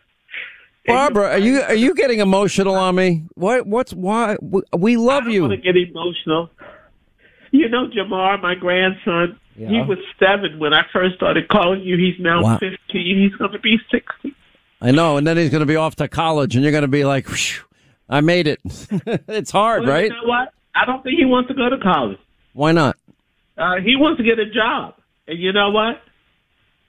Barbara, 0.87 1.33
are 1.33 1.38
you 1.38 1.61
are 1.61 1.75
you 1.75 1.93
getting 1.93 2.21
emotional 2.21 2.75
on 2.75 2.95
me? 2.95 3.25
What 3.35 3.67
what's 3.67 3.93
why 3.93 4.37
we- 4.41 4.97
love 4.97 5.25
I 5.27 5.31
you. 5.31 5.43
want 5.43 5.53
to 5.53 5.59
get 5.59 5.77
emotional. 5.77 6.49
You 7.51 7.69
know, 7.69 7.88
Jamar, 7.88 8.41
my 8.41 8.55
grandson, 8.55 9.38
he 9.59 9.81
was 9.83 9.99
seven 10.18 10.59
when 10.59 10.73
I 10.73 10.83
first 10.92 11.16
started 11.16 11.49
calling 11.49 11.83
you. 11.83 11.97
He's 11.97 12.18
now 12.21 12.42
Wow. 12.42 12.59
15. 12.59 12.79
He's 12.92 13.35
going 13.37 13.53
to 13.53 13.59
be 13.59 13.79
60. 13.90 14.35
I 14.81 14.92
know, 14.92 15.16
and 15.16 15.27
then 15.27 15.37
he's 15.37 15.51
going 15.51 15.61
to 15.61 15.66
be 15.66 15.77
off 15.77 15.97
to 15.97 16.07
college, 16.07 16.55
and 16.55 16.62
you're 16.62 16.71
going 16.71 16.83
to 16.83 16.88
be 16.88 17.05
like, 17.05 17.27
"I 18.09 18.21
made 18.21 18.47
it." 18.47 18.61
it's 19.27 19.51
hard, 19.51 19.83
Well, 19.83 19.90
right? 19.90 20.05
You 20.05 20.11
know 20.11 20.29
what? 20.29 20.53
I 20.75 20.85
don't 20.85 21.03
think 21.03 21.18
he 21.18 21.25
wants 21.25 21.49
to 21.49 21.55
go 21.55 21.68
to 21.68 21.79
college. 21.79 22.18
Why 22.53 22.71
not? 22.71 22.97
Uh, 23.57 23.77
he 23.85 23.97
wants 23.97 24.18
to 24.18 24.25
get 24.25 24.38
a 24.38 24.49
job. 24.49 24.94
And 25.27 25.38
you 25.38 25.53
know 25.53 25.71
what? 25.71 26.01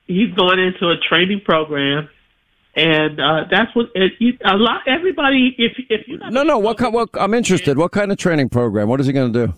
He's 0.06 0.32
going 0.36 0.60
into 0.60 0.90
a 0.90 0.98
training 0.98 1.42
program. 1.44 2.10
And 2.76 3.20
uh, 3.20 3.46
that's 3.50 3.76
what 3.76 3.88
it, 3.96 4.14
a 4.46 4.56
lot. 4.56 4.82
Everybody, 4.88 5.56
if 5.58 5.74
if 5.90 6.08
you 6.08 6.20
No, 6.30 6.44
no. 6.44 6.60
What 6.60 6.78
kind? 6.78 6.94
What 6.94 7.10
I'm 7.16 7.34
interested. 7.34 7.78
What 7.78 7.92
kind 7.92 8.12
of 8.12 8.18
training 8.20 8.50
program? 8.50 8.88
What 8.88 9.00
is 9.02 9.08
he 9.08 9.14
going 9.14 9.34
to 9.34 9.48
do? 9.48 9.54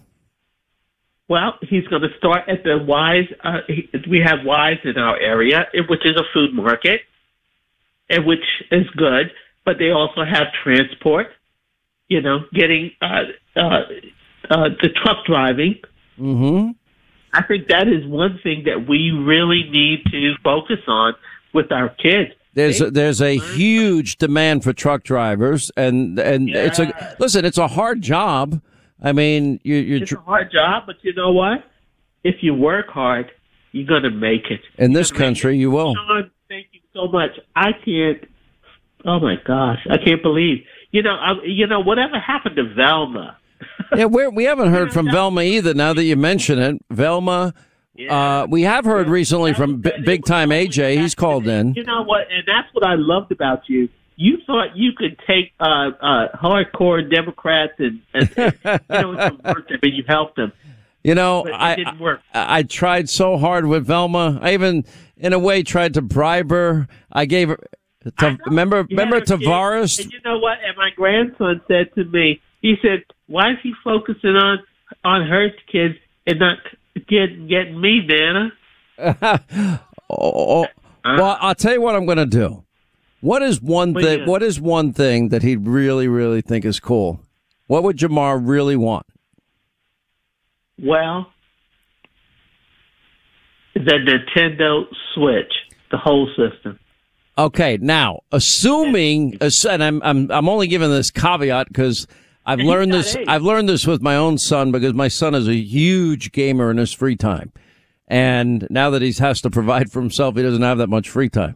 Well, 1.31 1.57
he's 1.61 1.87
going 1.87 2.01
to 2.01 2.09
start 2.17 2.49
at 2.49 2.65
the 2.65 2.71
Weis. 2.71 3.33
Uh, 3.41 3.59
he, 3.65 3.89
we 4.09 4.19
have 4.19 4.39
Weis 4.39 4.83
in 4.83 4.97
our 4.97 5.17
area, 5.17 5.65
which 5.87 6.05
is 6.05 6.17
a 6.17 6.23
food 6.33 6.53
market, 6.53 7.03
and 8.09 8.25
which 8.25 8.43
is 8.69 8.85
good. 8.97 9.31
but 9.63 9.77
they 9.79 9.91
also 9.91 10.25
have 10.25 10.47
transport. 10.61 11.27
You 12.09 12.21
know, 12.21 12.39
getting 12.53 12.91
uh, 13.01 13.21
uh, 13.55 13.61
uh, 14.49 14.69
the 14.81 14.89
truck 15.01 15.23
driving. 15.25 15.75
Mm-hmm. 16.19 16.71
I 17.33 17.43
think 17.43 17.69
that 17.69 17.87
is 17.87 18.05
one 18.05 18.37
thing 18.43 18.63
that 18.65 18.89
we 18.89 19.11
really 19.11 19.69
need 19.69 20.03
to 20.11 20.33
focus 20.43 20.79
on 20.85 21.13
with 21.53 21.71
our 21.71 21.87
kids. 21.91 22.31
There's 22.55 22.81
a, 22.81 22.91
there's 22.91 23.21
a 23.21 23.37
huge 23.37 24.17
demand 24.17 24.65
for 24.65 24.73
truck 24.73 25.03
drivers, 25.03 25.71
and 25.77 26.19
and 26.19 26.49
it's 26.49 26.77
a 26.77 27.15
listen. 27.19 27.45
It's 27.45 27.57
a 27.57 27.69
hard 27.69 28.01
job. 28.01 28.61
I 29.01 29.11
mean, 29.13 29.59
you, 29.63 29.75
you're 29.75 30.03
It's 30.03 30.11
a 30.11 30.17
hard 30.19 30.51
job, 30.51 30.83
but 30.85 30.97
you 31.01 31.13
know 31.13 31.31
what? 31.31 31.63
If 32.23 32.35
you 32.41 32.53
work 32.53 32.87
hard, 32.89 33.31
you're 33.71 33.87
going 33.87 34.03
to 34.03 34.11
make 34.11 34.51
it. 34.51 34.61
in 34.77 34.93
this 34.93 35.11
country. 35.11 35.57
You 35.57 35.71
will. 35.71 35.95
Sean, 35.95 36.29
thank 36.49 36.67
you 36.71 36.81
so 36.93 37.07
much. 37.07 37.31
I 37.55 37.71
can't. 37.85 38.23
Oh 39.05 39.19
my 39.19 39.35
gosh, 39.45 39.79
I 39.89 39.97
can't 39.97 40.21
believe. 40.21 40.63
You 40.91 41.01
know, 41.01 41.15
I, 41.15 41.33
you 41.43 41.65
know, 41.65 41.79
whatever 41.79 42.19
happened 42.19 42.55
to 42.57 42.73
Velma? 42.73 43.37
Yeah, 43.95 44.05
we're, 44.05 44.29
we 44.29 44.45
haven't 44.45 44.71
heard 44.71 44.93
from 44.93 45.11
Velma 45.11 45.41
either. 45.41 45.73
Now 45.73 45.91
that 45.93 46.03
you 46.03 46.15
mention 46.15 46.57
it, 46.59 46.77
Velma. 46.89 47.53
Uh, 48.09 48.47
we 48.49 48.61
have 48.63 48.85
heard 48.85 49.07
recently 49.09 49.53
from 49.53 49.81
B- 49.81 49.91
Big 50.05 50.23
Time 50.25 50.49
AJ. 50.49 50.99
He's 50.99 51.13
called 51.13 51.45
in. 51.47 51.73
You 51.73 51.83
know 51.83 52.01
what? 52.03 52.21
And 52.31 52.43
that's 52.47 52.73
what 52.73 52.85
I 52.85 52.95
loved 52.95 53.31
about 53.33 53.67
you. 53.67 53.89
You 54.15 54.37
thought 54.45 54.75
you 54.75 54.91
could 54.93 55.17
take 55.27 55.53
uh, 55.59 55.91
uh, 55.99 56.27
hardcore 56.37 57.09
Democrats 57.09 57.73
and, 57.79 58.01
and, 58.13 58.31
and 58.37 58.81
you 58.89 59.01
know 59.01 59.17
some 59.17 59.41
work 59.43 59.67
them, 59.67 59.79
and 59.81 59.93
you 59.93 60.03
helped 60.07 60.35
them. 60.35 60.51
You 61.03 61.15
know, 61.15 61.43
But 61.43 61.53
it 61.53 61.61
I, 61.61 61.75
didn't 61.75 61.99
work. 61.99 62.21
I 62.33 62.59
I 62.59 62.63
tried 62.63 63.09
so 63.09 63.37
hard 63.37 63.65
with 63.65 63.87
Velma. 63.87 64.37
I 64.41 64.53
even, 64.53 64.85
in 65.17 65.33
a 65.33 65.39
way, 65.39 65.63
tried 65.63 65.95
to 65.95 66.01
bribe 66.01 66.51
her. 66.51 66.87
I 67.11 67.25
gave 67.25 67.49
her. 67.49 67.59
To, 68.19 68.37
remember, 68.45 68.85
You 68.87 68.97
remember 68.97 69.19
kid, 69.21 69.41
Tavares? 69.41 69.99
And 70.01 70.11
you 70.11 70.19
know 70.25 70.39
what? 70.39 70.57
And 70.65 70.75
my 70.77 70.89
grandson 70.95 71.61
said 71.67 71.93
to 71.95 72.03
me, 72.05 72.41
he 72.61 72.75
said, 72.81 73.03
"Why 73.27 73.51
is 73.51 73.57
he 73.63 73.73
focusing 73.83 74.35
on 74.35 74.59
on 75.03 75.27
her 75.27 75.49
kids 75.71 75.95
and 76.27 76.39
not 76.39 76.57
getting 77.07 77.47
getting 77.47 77.79
me, 77.79 78.05
Nana?" 78.05 78.51
Oh, 80.13 80.65
oh, 80.65 80.67
well, 81.05 81.37
I'll 81.39 81.55
tell 81.55 81.71
you 81.71 81.79
what 81.81 81.95
I'm 81.95 82.05
going 82.05 82.17
to 82.17 82.25
do. 82.25 82.65
What 83.21 83.43
is 83.43 83.61
one 83.61 83.93
thing? 83.93 84.21
is? 84.21 84.27
What 84.27 84.43
is 84.43 84.59
one 84.59 84.93
thing 84.93 85.29
that 85.29 85.43
he'd 85.43 85.67
really, 85.67 86.07
really 86.07 86.41
think 86.41 86.65
is 86.65 86.79
cool? 86.79 87.21
What 87.67 87.83
would 87.83 87.97
Jamar 87.97 88.41
really 88.43 88.75
want? 88.75 89.05
Well, 90.83 91.27
the 93.75 93.79
Nintendo 93.79 94.85
Switch, 95.13 95.53
the 95.91 95.97
whole 95.97 96.27
system. 96.29 96.79
Okay, 97.37 97.77
now 97.79 98.21
assuming, 98.31 99.37
and 99.39 99.83
I'm 99.83 100.01
I'm 100.03 100.31
I'm 100.31 100.49
only 100.49 100.67
giving 100.67 100.89
this 100.89 101.11
caveat 101.11 101.67
because 101.67 102.07
I've 102.45 102.59
And 102.59 102.67
learned 102.67 102.93
this. 102.93 103.15
I've 103.27 103.43
learned 103.43 103.69
this 103.69 103.85
with 103.85 104.01
my 104.01 104.15
own 104.15 104.37
son 104.37 104.71
because 104.71 104.93
my 104.93 105.07
son 105.07 105.35
is 105.35 105.47
a 105.47 105.55
huge 105.55 106.31
gamer 106.31 106.71
in 106.71 106.77
his 106.77 106.91
free 106.91 107.15
time, 107.15 107.51
and 108.07 108.67
now 108.69 108.89
that 108.89 109.01
he 109.01 109.13
has 109.13 109.41
to 109.41 109.49
provide 109.49 109.91
for 109.91 110.01
himself, 110.01 110.35
he 110.35 110.41
doesn't 110.41 110.61
have 110.61 110.79
that 110.79 110.89
much 110.89 111.07
free 111.09 111.29
time. 111.29 111.55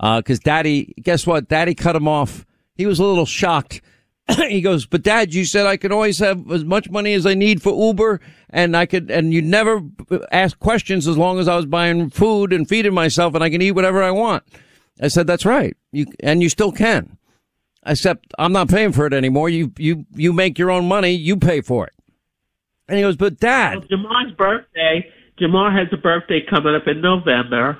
Uh, 0.00 0.20
because 0.20 0.40
daddy, 0.40 0.94
guess 1.02 1.26
what? 1.26 1.46
Daddy 1.48 1.74
cut 1.74 1.94
him 1.94 2.08
off. 2.08 2.46
He 2.74 2.86
was 2.86 2.98
a 2.98 3.04
little 3.04 3.26
shocked. 3.26 3.82
he 4.48 4.62
goes, 4.62 4.86
"But 4.86 5.02
dad, 5.02 5.34
you 5.34 5.44
said 5.44 5.66
I 5.66 5.76
could 5.76 5.92
always 5.92 6.18
have 6.18 6.50
as 6.50 6.64
much 6.64 6.90
money 6.90 7.12
as 7.12 7.26
I 7.26 7.34
need 7.34 7.62
for 7.62 7.72
Uber, 7.72 8.20
and 8.48 8.74
I 8.76 8.86
could, 8.86 9.10
and 9.10 9.34
you 9.34 9.42
never 9.42 9.82
ask 10.32 10.58
questions 10.58 11.06
as 11.06 11.18
long 11.18 11.38
as 11.38 11.48
I 11.48 11.56
was 11.56 11.66
buying 11.66 12.08
food 12.08 12.52
and 12.52 12.66
feeding 12.66 12.94
myself, 12.94 13.34
and 13.34 13.44
I 13.44 13.50
can 13.50 13.60
eat 13.60 13.72
whatever 13.72 14.02
I 14.02 14.10
want." 14.10 14.42
I 15.02 15.08
said, 15.08 15.26
"That's 15.26 15.44
right. 15.44 15.76
You 15.92 16.06
and 16.20 16.42
you 16.42 16.48
still 16.48 16.72
can, 16.72 17.18
except 17.84 18.32
I'm 18.38 18.52
not 18.52 18.70
paying 18.70 18.92
for 18.92 19.06
it 19.06 19.12
anymore. 19.12 19.50
You 19.50 19.72
you 19.78 20.06
you 20.14 20.32
make 20.32 20.58
your 20.58 20.70
own 20.70 20.88
money. 20.88 21.10
You 21.10 21.36
pay 21.36 21.60
for 21.60 21.86
it." 21.86 21.92
And 22.88 22.96
he 22.96 23.02
goes, 23.02 23.16
"But 23.16 23.38
dad, 23.38 23.80
Well, 23.80 23.88
Jamar's 23.88 24.32
birthday, 24.32 25.06
Jamar 25.38 25.76
has 25.76 25.88
a 25.92 25.98
birthday 25.98 26.40
coming 26.48 26.74
up 26.74 26.86
in 26.86 27.02
November. 27.02 27.78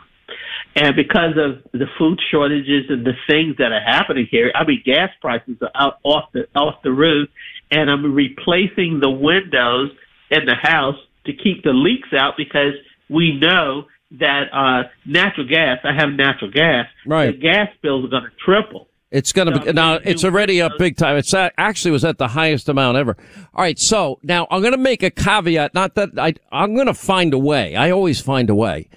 And 0.77 0.95
because 0.95 1.33
of 1.37 1.65
the 1.73 1.87
food 1.99 2.21
shortages 2.31 2.87
and 2.89 3.05
the 3.05 3.15
things 3.27 3.57
that 3.59 3.73
are 3.73 3.81
happening 3.81 4.29
here, 4.31 4.53
I 4.55 4.65
mean, 4.65 4.83
gas 4.85 5.11
prices 5.21 5.57
are 5.61 5.71
out 5.75 5.99
off 6.05 6.31
the 6.33 6.47
off 6.55 6.77
the 6.85 6.93
roof, 6.93 7.29
and 7.71 7.91
I'm 7.91 8.15
replacing 8.15 9.01
the 9.01 9.11
windows 9.11 9.91
in 10.31 10.47
the 10.47 10.55
house 10.55 10.97
to 11.27 11.33
keep 11.33 11.65
the 11.65 11.73
leaks 11.73 12.09
out 12.17 12.35
because 12.37 12.75
we 13.09 13.39
know 13.39 13.87
that 14.13 14.45
uh, 14.53 14.89
natural 15.05 15.47
gas. 15.49 15.79
I 15.85 15.95
have 15.95 16.11
natural 16.11 16.51
gas. 16.51 16.87
Right. 17.05 17.33
The 17.33 17.39
gas 17.39 17.69
bills 17.83 18.05
are 18.05 18.09
going 18.09 18.25
to 18.25 18.31
triple. 18.45 18.89
It's 19.11 19.33
going 19.33 19.53
to 19.53 19.61
be 19.61 19.73
now. 19.73 19.95
It's 19.95 20.25
already 20.25 20.63
up 20.63 20.73
big 20.79 20.97
time. 20.97 21.17
It's 21.17 21.35
actually 21.35 21.91
was 21.91 22.05
at 22.05 22.19
the 22.19 22.29
highest 22.29 22.69
amount 22.69 22.97
ever. 22.97 23.17
All 23.53 23.63
right, 23.63 23.77
so 23.77 24.21
now 24.23 24.47
I'm 24.53 24.61
going 24.61 24.73
to 24.73 24.79
make 24.79 25.03
a 25.03 25.11
caveat. 25.11 25.75
Not 25.75 25.97
that 25.97 26.11
I, 26.17 26.35
I'm 26.53 26.75
going 26.75 26.87
to 26.87 26.95
find 26.95 27.35
a 27.35 27.39
way. 27.39 27.75
I 27.75 27.91
always 27.91 28.21
find 28.21 28.49
a 28.51 28.55
way, 28.55 28.89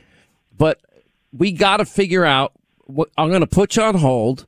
but 0.56 0.80
we 1.36 1.52
got 1.52 1.78
to 1.78 1.86
figure 1.86 2.26
out. 2.26 2.54
What, 2.86 3.10
I'm 3.18 3.30
going 3.30 3.42
to 3.42 3.48
put 3.48 3.76
you 3.76 3.84
on 3.84 3.96
hold. 3.96 4.46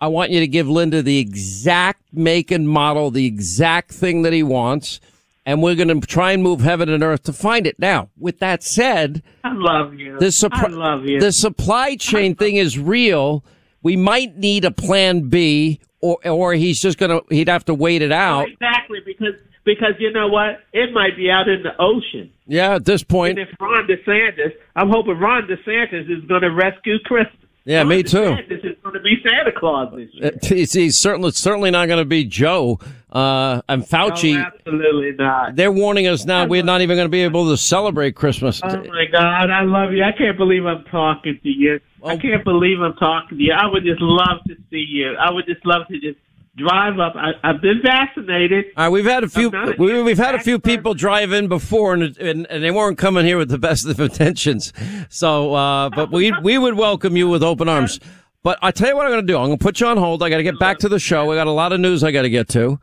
I 0.00 0.08
want 0.08 0.30
you 0.30 0.40
to 0.40 0.46
give 0.46 0.68
Linda 0.68 1.02
the 1.02 1.18
exact 1.18 2.02
make 2.12 2.50
and 2.50 2.68
model, 2.68 3.10
the 3.10 3.26
exact 3.26 3.92
thing 3.92 4.22
that 4.22 4.32
he 4.32 4.42
wants, 4.42 5.00
and 5.44 5.62
we're 5.62 5.74
going 5.74 6.00
to 6.00 6.06
try 6.06 6.32
and 6.32 6.42
move 6.42 6.60
heaven 6.60 6.88
and 6.88 7.02
earth 7.02 7.24
to 7.24 7.32
find 7.32 7.66
it. 7.66 7.78
Now, 7.78 8.08
with 8.18 8.38
that 8.38 8.62
said, 8.62 9.22
I 9.44 9.52
love 9.52 9.94
you. 9.94 10.18
the, 10.18 10.48
I 10.52 10.66
love 10.68 11.04
you. 11.04 11.20
the 11.20 11.32
supply 11.32 11.96
chain 11.96 12.34
thing 12.34 12.56
is 12.56 12.78
real. 12.78 13.44
We 13.82 13.96
might 13.96 14.36
need 14.36 14.64
a 14.64 14.70
plan 14.70 15.28
B, 15.28 15.80
or 16.00 16.18
or 16.26 16.54
he's 16.54 16.80
just 16.80 16.98
gonna 16.98 17.20
he'd 17.28 17.48
have 17.48 17.64
to 17.66 17.74
wait 17.74 18.02
it 18.02 18.12
out. 18.12 18.48
Exactly 18.48 19.00
because 19.04 19.34
because 19.64 19.94
you 19.98 20.12
know 20.12 20.28
what? 20.28 20.60
It 20.72 20.92
might 20.92 21.16
be 21.16 21.30
out 21.30 21.48
in 21.48 21.62
the 21.62 21.72
ocean. 21.78 22.32
Yeah, 22.46 22.74
at 22.74 22.84
this 22.84 23.02
point. 23.02 23.36
point, 23.36 23.38
And 23.38 23.48
if 23.48 23.60
Ron 23.60 23.86
DeSantis, 23.86 24.52
I'm 24.74 24.88
hoping 24.88 25.18
Ron 25.18 25.46
DeSantis 25.46 26.10
is 26.10 26.24
going 26.24 26.42
to 26.42 26.50
rescue 26.50 26.98
Christmas. 27.04 27.39
Yeah, 27.64 27.84
me 27.84 28.02
too. 28.02 28.18
DeSantis 28.18 28.64
is 28.64 28.76
going 28.82 28.94
to 28.94 29.00
be 29.00 29.16
Santa 29.22 29.52
Claus 29.52 29.92
this 29.94 30.08
year. 30.12 30.32
Uh, 30.34 30.46
He's, 30.46 30.72
he's 30.72 30.98
certainly 31.00 31.30
certainly 31.32 31.70
not 31.70 31.86
going 31.86 31.98
to 32.00 32.04
be 32.04 32.24
Joe. 32.24 32.78
Uh, 33.12 33.60
and 33.68 33.82
Fauci, 33.82 34.34
No, 34.34 34.44
absolutely 34.44 35.12
not. 35.18 35.56
they're 35.56 35.72
warning 35.72 36.06
us 36.06 36.24
now. 36.24 36.46
We're 36.46 36.62
not 36.62 36.80
even 36.80 36.96
going 36.96 37.06
to 37.06 37.10
be 37.10 37.22
able 37.22 37.48
to 37.50 37.56
celebrate 37.56 38.14
Christmas. 38.14 38.60
Oh 38.62 38.68
my 38.68 39.04
God, 39.10 39.50
I 39.50 39.62
love 39.62 39.92
you. 39.92 40.04
I 40.04 40.12
can't 40.16 40.36
believe 40.38 40.64
I'm 40.64 40.84
talking 40.84 41.38
to 41.42 41.48
you. 41.48 41.80
I 42.04 42.16
can't 42.16 42.44
believe 42.44 42.80
I'm 42.80 42.94
talking 42.94 43.36
to 43.38 43.42
you. 43.44 43.52
I 43.52 43.66
would 43.66 43.82
just 43.84 44.00
love 44.00 44.44
to 44.46 44.54
see 44.70 44.86
you. 44.88 45.14
I 45.16 45.30
would 45.32 45.44
just 45.46 45.66
love 45.66 45.82
to 45.88 45.98
just 45.98 46.18
drive 46.56 46.98
up. 46.98 47.14
I, 47.16 47.32
I've 47.42 47.60
been 47.60 47.80
vaccinated. 47.82 48.66
All 48.76 48.84
right, 48.84 48.90
we've 48.90 49.04
had 49.04 49.24
a 49.24 49.28
few. 49.28 49.46
I'm 49.48 49.52
not 49.52 49.78
a 49.78 49.82
We, 49.82 50.02
we've 50.02 50.18
had 50.18 50.34
a 50.34 50.40
few 50.40 50.58
people 50.58 50.94
drive 50.94 51.32
in 51.32 51.48
before, 51.48 51.94
and, 51.94 52.16
and 52.18 52.46
and 52.48 52.62
they 52.64 52.70
weren't 52.70 52.98
coming 52.98 53.24
here 53.24 53.38
with 53.38 53.48
the 53.50 53.58
best 53.68 53.86
of 53.86 53.98
intentions. 54.00 54.72
So, 55.08 55.54
uh, 55.54 55.90
but 55.90 56.10
we 56.10 56.32
we 56.42 56.58
would 56.58 56.74
welcome 56.74 57.16
you 57.16 57.28
with 57.28 57.42
open 57.42 57.68
arms. 57.68 58.00
But 58.42 58.58
I 58.62 58.70
tell 58.70 58.88
you 58.88 58.96
what 58.96 59.04
I'm 59.04 59.12
going 59.12 59.26
to 59.26 59.32
do. 59.32 59.36
I'm 59.36 59.48
going 59.48 59.58
to 59.58 59.62
put 59.62 59.80
you 59.80 59.86
on 59.86 59.98
hold. 59.98 60.22
I 60.22 60.30
got 60.30 60.38
to 60.38 60.42
get 60.42 60.58
back 60.58 60.78
to 60.78 60.88
the 60.88 60.98
show. 60.98 61.26
We 61.26 61.36
got 61.36 61.46
a 61.46 61.50
lot 61.52 61.72
of 61.72 61.80
news 61.80 62.02
I 62.02 62.10
got 62.10 62.22
to 62.22 62.30
get 62.30 62.48
to, 62.50 62.80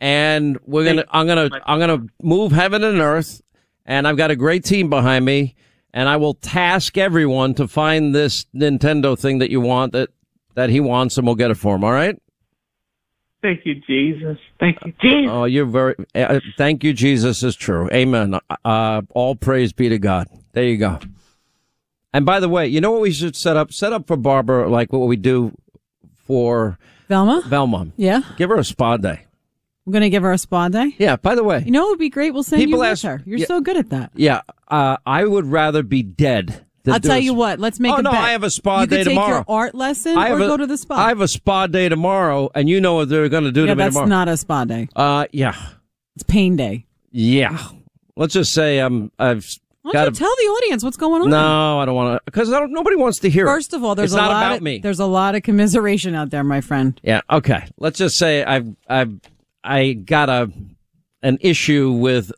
and 0.00 0.58
we're 0.64 0.84
gonna. 0.84 1.04
I'm 1.10 1.26
gonna. 1.26 1.50
I'm 1.66 1.78
gonna 1.78 2.06
move 2.22 2.52
heaven 2.52 2.84
and 2.84 3.00
earth, 3.00 3.42
and 3.84 4.06
I've 4.06 4.16
got 4.16 4.30
a 4.30 4.36
great 4.36 4.64
team 4.64 4.88
behind 4.88 5.24
me, 5.24 5.56
and 5.92 6.08
I 6.08 6.16
will 6.16 6.34
task 6.34 6.96
everyone 6.96 7.54
to 7.54 7.66
find 7.66 8.14
this 8.14 8.46
Nintendo 8.54 9.18
thing 9.18 9.38
that 9.38 9.50
you 9.50 9.60
want 9.60 9.92
that 9.92 10.10
that 10.54 10.70
he 10.70 10.80
wants, 10.80 11.18
and 11.18 11.26
we'll 11.26 11.36
get 11.36 11.50
it 11.50 11.56
for 11.56 11.74
him. 11.74 11.84
All 11.84 11.92
right. 11.92 12.16
Thank 13.42 13.64
you, 13.64 13.76
Jesus. 13.86 14.36
Thank 14.58 14.78
you, 14.84 14.92
Jesus. 15.00 15.30
Oh, 15.32 15.44
you're 15.44 15.64
very. 15.66 15.94
Uh, 16.14 16.40
thank 16.58 16.84
you, 16.84 16.92
Jesus 16.92 17.42
is 17.42 17.56
true. 17.56 17.88
Amen. 17.90 18.38
Uh, 18.64 19.02
all 19.14 19.34
praise 19.34 19.72
be 19.72 19.88
to 19.88 19.98
God. 19.98 20.26
There 20.52 20.64
you 20.64 20.76
go. 20.76 20.98
And 22.12 22.26
by 22.26 22.40
the 22.40 22.48
way, 22.48 22.66
you 22.66 22.80
know 22.80 22.90
what 22.90 23.00
we 23.00 23.12
should 23.12 23.36
set 23.36 23.56
up? 23.56 23.72
Set 23.72 23.92
up 23.92 24.06
for 24.06 24.16
Barbara 24.16 24.68
like 24.68 24.92
what 24.92 25.06
we 25.08 25.16
do 25.16 25.52
for 26.26 26.78
Velma? 27.08 27.42
Velma. 27.46 27.88
Yeah. 27.96 28.20
Give 28.36 28.50
her 28.50 28.56
a 28.56 28.64
spa 28.64 28.96
day. 28.96 29.26
I'm 29.86 29.92
going 29.92 30.02
to 30.02 30.10
give 30.10 30.22
her 30.22 30.32
a 30.32 30.38
spa 30.38 30.68
day. 30.68 30.94
Yeah. 30.98 31.16
By 31.16 31.34
the 31.34 31.42
way, 31.42 31.62
You 31.64 31.70
know 31.70 31.86
it 31.86 31.90
would 31.90 31.98
be 31.98 32.10
great? 32.10 32.32
We'll 32.34 32.42
send 32.42 32.60
People 32.60 32.74
you 32.74 32.78
with 32.80 32.88
ask- 32.88 33.04
her. 33.04 33.22
You're 33.24 33.38
yeah. 33.38 33.46
so 33.46 33.60
good 33.60 33.76
at 33.76 33.90
that. 33.90 34.10
yeah, 34.14 34.42
uh, 34.68 34.98
I 35.06 35.24
would 35.24 35.46
rather 35.46 35.82
be 35.82 36.02
dead. 36.02 36.66
Than 36.84 36.94
I'll 36.94 37.00
tell 37.00 37.16
a 37.16 37.18
you 37.18 37.32
sp- 37.32 37.38
what. 37.38 37.58
Let's 37.60 37.78
make 37.80 37.90
it. 37.92 37.96
Oh 37.96 37.98
a 37.98 38.02
no, 38.02 38.10
bet. 38.12 38.20
I 38.20 38.30
have 38.30 38.42
a 38.42 38.50
spa 38.50 38.86
day 38.86 38.86
tomorrow. 38.86 38.86
you 38.86 38.86
day 38.86 38.96
could 38.96 39.04
take 39.04 39.14
tomorrow. 39.14 39.36
your 39.36 39.44
art 39.48 39.74
lesson 39.74 40.16
I 40.18 40.30
or 40.30 40.36
a- 40.36 40.38
go 40.38 40.56
to 40.56 40.66
the 40.66 40.76
spa. 40.78 40.94
I 40.96 41.08
have 41.08 41.20
a 41.20 41.28
spa 41.28 41.66
day 41.66 41.88
tomorrow, 41.88 42.50
and 42.54 42.68
you 42.68 42.80
know 42.80 42.94
what 42.94 43.08
they're 43.08 43.28
going 43.28 43.44
to 43.44 43.52
do 43.52 43.62
yeah, 43.62 43.66
to 43.68 43.76
me 43.76 43.84
tomorrow. 43.84 44.04
that's 44.06 44.08
not 44.08 44.28
a 44.28 44.36
spa 44.36 44.64
day. 44.64 44.88
uh, 44.96 45.26
yeah, 45.32 45.54
It's 46.16 46.22
pain 46.24 46.56
day. 46.56 46.86
yeah. 47.10 47.58
Let's 48.16 48.34
just 48.34 48.52
say 48.52 48.78
I'm. 48.80 49.10
I've 49.18 49.46
Why 49.82 49.92
don't 49.92 50.06
you 50.06 50.10
tell 50.12 50.28
the 50.36 50.42
audience 50.44 50.84
what's 50.84 50.98
going 50.98 51.22
on? 51.22 51.30
No, 51.30 51.78
I 51.78 51.86
don't 51.86 51.94
want 51.94 52.18
to 52.18 52.22
because 52.26 52.50
nobody 52.50 52.96
wants 52.96 53.18
to 53.20 53.30
hear. 53.30 53.46
it. 53.46 53.48
First 53.48 53.72
of 53.72 53.82
all, 53.82 53.94
there's 53.94 54.12
it's 54.12 54.18
a 54.18 54.22
not 54.22 54.30
lot 54.30 54.42
about 54.46 54.56
of, 54.58 54.62
me. 54.62 54.78
There's 54.78 55.00
a 55.00 55.06
lot 55.06 55.34
of 55.34 55.42
commiseration 55.42 56.14
out 56.14 56.28
there, 56.30 56.44
my 56.44 56.60
friend. 56.60 57.00
Yeah. 57.02 57.22
Okay. 57.30 57.66
Let's 57.78 57.96
just 57.98 58.16
say 58.18 58.44
I've 58.44 58.74
I've 58.88 59.18
I 59.64 59.92
got 59.92 60.28
a 60.28 60.52
an 61.22 61.38
issue 61.40 61.92
with 61.92 62.30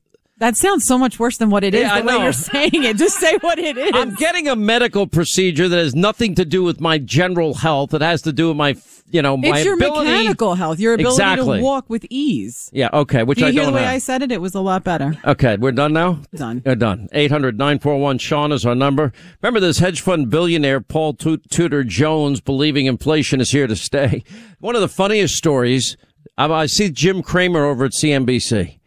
That 0.43 0.57
sounds 0.57 0.85
so 0.85 0.99
much 0.99 1.21
worse 1.21 1.37
than 1.37 1.51
what 1.51 1.63
it 1.63 1.73
is. 1.73 1.83
Yeah, 1.83 1.95
I 1.95 2.01
the 2.01 2.07
way 2.09 2.15
know. 2.15 2.23
you're 2.25 2.33
saying 2.33 2.71
it. 2.83 2.97
Just 2.97 3.17
say 3.21 3.37
what 3.43 3.61
it 3.61 3.79
is. 3.79 3.93
I'm 3.95 4.17
getting 4.17 4.49
a 4.49 4.57
medical 4.57 5.07
procedure 5.07 5.69
that 5.69 5.79
has 5.79 5.95
nothing 5.95 6.35
to 6.35 6.45
do 6.45 6.65
with 6.65 6.81
my 6.81 6.99
general 6.99 7.55
health. 7.55 7.95
It 7.95 8.03
has 8.03 8.23
to 8.23 8.33
do 8.33 8.49
with 8.49 8.57
my, 8.57 8.75
you 9.09 9.23
know, 9.23 9.37
my 9.37 9.51
it's 9.59 9.65
your 9.65 9.75
ability. 9.75 10.11
mechanical 10.11 10.57
health, 10.57 10.81
your 10.81 10.95
ability 10.95 11.13
Exactly. 11.15 11.59
to 11.59 11.63
walk 11.65 11.89
with 11.89 12.05
ease. 12.11 12.69
Yeah, 12.73 12.89
okay, 12.93 13.23
which 13.23 13.39
Do 13.39 13.45
you 13.45 13.49
I 13.51 13.53
hear 13.53 13.63
don't 13.63 13.73
the 13.73 13.77
way 13.77 13.85
have. 13.85 13.95
I 13.95 13.99
said 13.99 14.21
it? 14.23 14.33
It 14.33 14.41
was 14.41 14.57
a 14.57 14.61
lot 14.61 14.83
better. 14.83 15.15
Okay, 15.25 15.57
we're 15.59 15.71
done 15.71 15.93
now? 15.93 16.19
Done. 16.35 16.61
We're 16.67 16.75
done. 16.75 17.09
800 17.13 17.57
941 17.57 18.19
Sean 18.19 18.51
is 18.51 18.67
our 18.67 18.75
number. 18.75 19.13
Remember 19.43 19.61
this 19.61 19.79
hedge 19.79 20.01
fund 20.01 20.29
billionaire, 20.29 20.81
Paul 20.81 21.15
Tu- 21.15 21.37
Tudor 21.51 21.85
Jones, 21.85 22.41
believing 22.41 22.87
inflation 22.87 23.41
is 23.41 23.53
here 23.53 23.69
to 23.69 23.77
stay. 23.77 24.25
One 24.59 24.75
of 24.75 24.81
the 24.81 24.89
funniest 24.89 25.37
stories, 25.37 25.97
I, 26.37 26.47
I 26.51 26.67
see 26.67 26.91
Jim 26.91 27.23
Cramer 27.23 27.65
over 27.65 27.85
at 27.85 27.93
CNBC. 27.93 28.81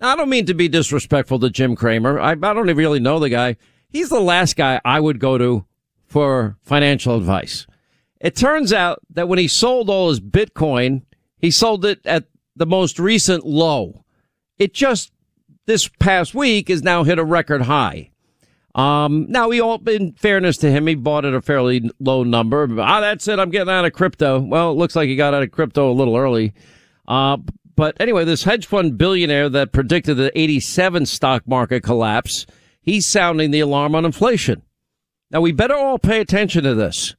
I 0.00 0.14
don't 0.14 0.28
mean 0.28 0.46
to 0.46 0.54
be 0.54 0.68
disrespectful 0.68 1.38
to 1.40 1.50
Jim 1.50 1.74
Cramer. 1.74 2.20
I, 2.20 2.32
I 2.32 2.34
don't 2.34 2.68
even 2.68 2.76
really 2.76 3.00
know 3.00 3.18
the 3.18 3.30
guy. 3.30 3.56
He's 3.88 4.08
the 4.10 4.20
last 4.20 4.56
guy 4.56 4.80
I 4.84 5.00
would 5.00 5.18
go 5.18 5.38
to 5.38 5.64
for 6.04 6.56
financial 6.62 7.16
advice. 7.16 7.66
It 8.20 8.36
turns 8.36 8.72
out 8.72 9.00
that 9.10 9.28
when 9.28 9.38
he 9.38 9.48
sold 9.48 9.88
all 9.88 10.08
his 10.08 10.20
Bitcoin, 10.20 11.02
he 11.38 11.50
sold 11.50 11.84
it 11.84 12.00
at 12.04 12.24
the 12.54 12.66
most 12.66 12.98
recent 12.98 13.46
low. 13.46 14.04
It 14.58 14.74
just 14.74 15.12
this 15.66 15.88
past 15.88 16.34
week 16.34 16.68
has 16.68 16.82
now 16.82 17.04
hit 17.04 17.18
a 17.18 17.24
record 17.24 17.62
high. 17.62 18.10
Um, 18.74 19.26
now 19.30 19.50
he 19.50 19.60
all, 19.60 19.82
in 19.88 20.12
fairness 20.12 20.58
to 20.58 20.70
him, 20.70 20.86
he 20.86 20.94
bought 20.94 21.24
at 21.24 21.34
a 21.34 21.40
fairly 21.40 21.90
low 21.98 22.22
number. 22.22 22.68
Ah, 22.78 23.00
that's 23.00 23.26
it. 23.26 23.38
I'm 23.38 23.50
getting 23.50 23.72
out 23.72 23.86
of 23.86 23.94
crypto. 23.94 24.40
Well, 24.40 24.70
it 24.70 24.74
looks 24.74 24.94
like 24.94 25.08
he 25.08 25.16
got 25.16 25.32
out 25.32 25.42
of 25.42 25.50
crypto 25.50 25.90
a 25.90 25.94
little 25.94 26.16
early. 26.16 26.52
Uh, 27.08 27.38
but 27.76 27.96
anyway, 28.00 28.24
this 28.24 28.44
hedge 28.44 28.66
fund 28.66 28.98
billionaire 28.98 29.48
that 29.50 29.72
predicted 29.72 30.16
the 30.16 30.36
87 30.38 31.06
stock 31.06 31.46
market 31.46 31.82
collapse, 31.82 32.46
he's 32.80 33.06
sounding 33.06 33.50
the 33.50 33.60
alarm 33.60 33.94
on 33.94 34.04
inflation. 34.04 34.62
Now 35.30 35.42
we 35.42 35.52
better 35.52 35.74
all 35.74 35.98
pay 35.98 36.20
attention 36.20 36.64
to 36.64 36.74
this. 36.74 37.14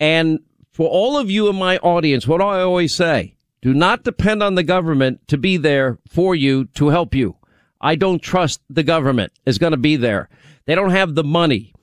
And 0.00 0.40
for 0.72 0.88
all 0.88 1.18
of 1.18 1.30
you 1.30 1.48
in 1.48 1.56
my 1.56 1.76
audience, 1.78 2.26
what 2.26 2.38
do 2.38 2.46
I 2.46 2.62
always 2.62 2.94
say? 2.94 3.36
Do 3.60 3.74
not 3.74 4.02
depend 4.02 4.42
on 4.42 4.54
the 4.54 4.64
government 4.64 5.28
to 5.28 5.38
be 5.38 5.56
there 5.56 5.98
for 6.08 6.34
you 6.34 6.64
to 6.74 6.88
help 6.88 7.14
you. 7.14 7.36
I 7.80 7.94
don't 7.94 8.22
trust 8.22 8.60
the 8.70 8.82
government 8.82 9.32
is 9.44 9.58
going 9.58 9.72
to 9.72 9.76
be 9.76 9.96
there. 9.96 10.28
They 10.64 10.74
don't 10.74 10.90
have 10.90 11.14
the 11.14 11.24
money. 11.24 11.74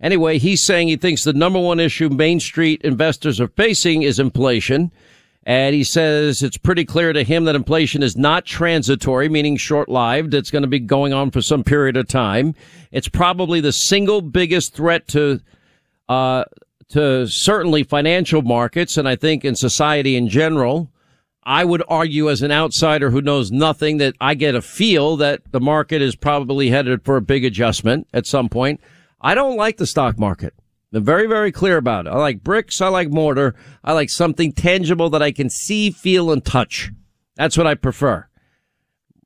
Anyway, 0.00 0.38
he's 0.38 0.64
saying 0.64 0.88
he 0.88 0.96
thinks 0.96 1.22
the 1.22 1.32
number 1.32 1.60
one 1.60 1.78
issue 1.78 2.08
Main 2.08 2.40
Street 2.40 2.82
investors 2.82 3.40
are 3.40 3.48
facing 3.48 4.02
is 4.02 4.18
inflation. 4.18 4.90
And 5.44 5.74
he 5.74 5.82
says 5.82 6.42
it's 6.42 6.56
pretty 6.56 6.84
clear 6.84 7.12
to 7.12 7.24
him 7.24 7.44
that 7.44 7.56
inflation 7.56 8.02
is 8.02 8.16
not 8.16 8.44
transitory, 8.44 9.28
meaning 9.28 9.56
short 9.56 9.88
lived. 9.88 10.34
It's 10.34 10.50
going 10.50 10.62
to 10.62 10.68
be 10.68 10.78
going 10.78 11.12
on 11.12 11.32
for 11.32 11.42
some 11.42 11.64
period 11.64 11.96
of 11.96 12.06
time. 12.06 12.54
It's 12.92 13.08
probably 13.08 13.60
the 13.60 13.72
single 13.72 14.20
biggest 14.20 14.74
threat 14.74 15.08
to, 15.08 15.40
uh, 16.08 16.44
to 16.90 17.26
certainly 17.26 17.82
financial 17.82 18.42
markets. 18.42 18.96
And 18.96 19.08
I 19.08 19.16
think 19.16 19.44
in 19.44 19.56
society 19.56 20.14
in 20.14 20.28
general, 20.28 20.92
I 21.42 21.64
would 21.64 21.82
argue 21.88 22.30
as 22.30 22.42
an 22.42 22.52
outsider 22.52 23.10
who 23.10 23.20
knows 23.20 23.50
nothing 23.50 23.96
that 23.96 24.14
I 24.20 24.34
get 24.34 24.54
a 24.54 24.62
feel 24.62 25.16
that 25.16 25.42
the 25.50 25.60
market 25.60 26.00
is 26.00 26.14
probably 26.14 26.70
headed 26.70 27.04
for 27.04 27.16
a 27.16 27.22
big 27.22 27.44
adjustment 27.44 28.06
at 28.12 28.26
some 28.26 28.48
point. 28.48 28.80
I 29.20 29.34
don't 29.34 29.56
like 29.56 29.78
the 29.78 29.86
stock 29.86 30.20
market. 30.20 30.54
I'm 30.92 31.04
very, 31.04 31.26
very 31.26 31.52
clear 31.52 31.76
about 31.78 32.06
it. 32.06 32.10
I 32.10 32.16
like 32.16 32.44
bricks. 32.44 32.80
I 32.80 32.88
like 32.88 33.10
mortar. 33.10 33.54
I 33.82 33.92
like 33.92 34.10
something 34.10 34.52
tangible 34.52 35.08
that 35.10 35.22
I 35.22 35.32
can 35.32 35.48
see, 35.48 35.90
feel, 35.90 36.30
and 36.30 36.44
touch. 36.44 36.90
That's 37.36 37.56
what 37.56 37.66
I 37.66 37.74
prefer. 37.74 38.26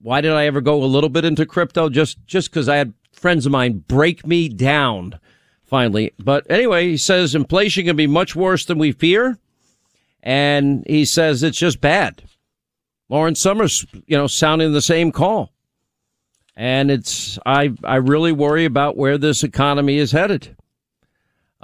Why 0.01 0.21
did 0.21 0.33
I 0.33 0.47
ever 0.47 0.61
go 0.61 0.83
a 0.83 0.87
little 0.87 1.11
bit 1.11 1.25
into 1.25 1.45
crypto? 1.45 1.89
Just, 1.89 2.25
just 2.27 2.53
cause 2.53 2.69
I 2.69 2.77
had 2.77 2.95
friends 3.13 3.47
of 3.47 3.53
mine 3.53 3.85
break 3.89 4.25
me 4.27 4.49
down 4.49 5.19
finally. 5.65 6.13
But 6.19 6.49
anyway, 6.49 6.89
he 6.91 6.97
says 6.97 7.35
inflation 7.35 7.87
can 7.87 7.97
be 7.97 8.07
much 8.07 8.37
worse 8.37 8.65
than 8.65 8.79
we 8.79 8.93
fear. 8.93 9.39
And 10.23 10.85
he 10.87 11.05
says 11.05 11.43
it's 11.43 11.59
just 11.59 11.81
bad. 11.81 12.23
Lawrence 13.09 13.41
Summers, 13.41 13.87
you 14.07 14.17
know, 14.17 14.27
sounding 14.27 14.73
the 14.73 14.83
same 14.83 15.13
call. 15.13 15.53
And 16.57 16.91
it's, 16.91 17.39
I, 17.45 17.73
I 17.85 17.97
really 17.97 18.33
worry 18.33 18.65
about 18.65 18.97
where 18.97 19.19
this 19.19 19.45
economy 19.45 19.99
is 19.99 20.13
headed. 20.13 20.56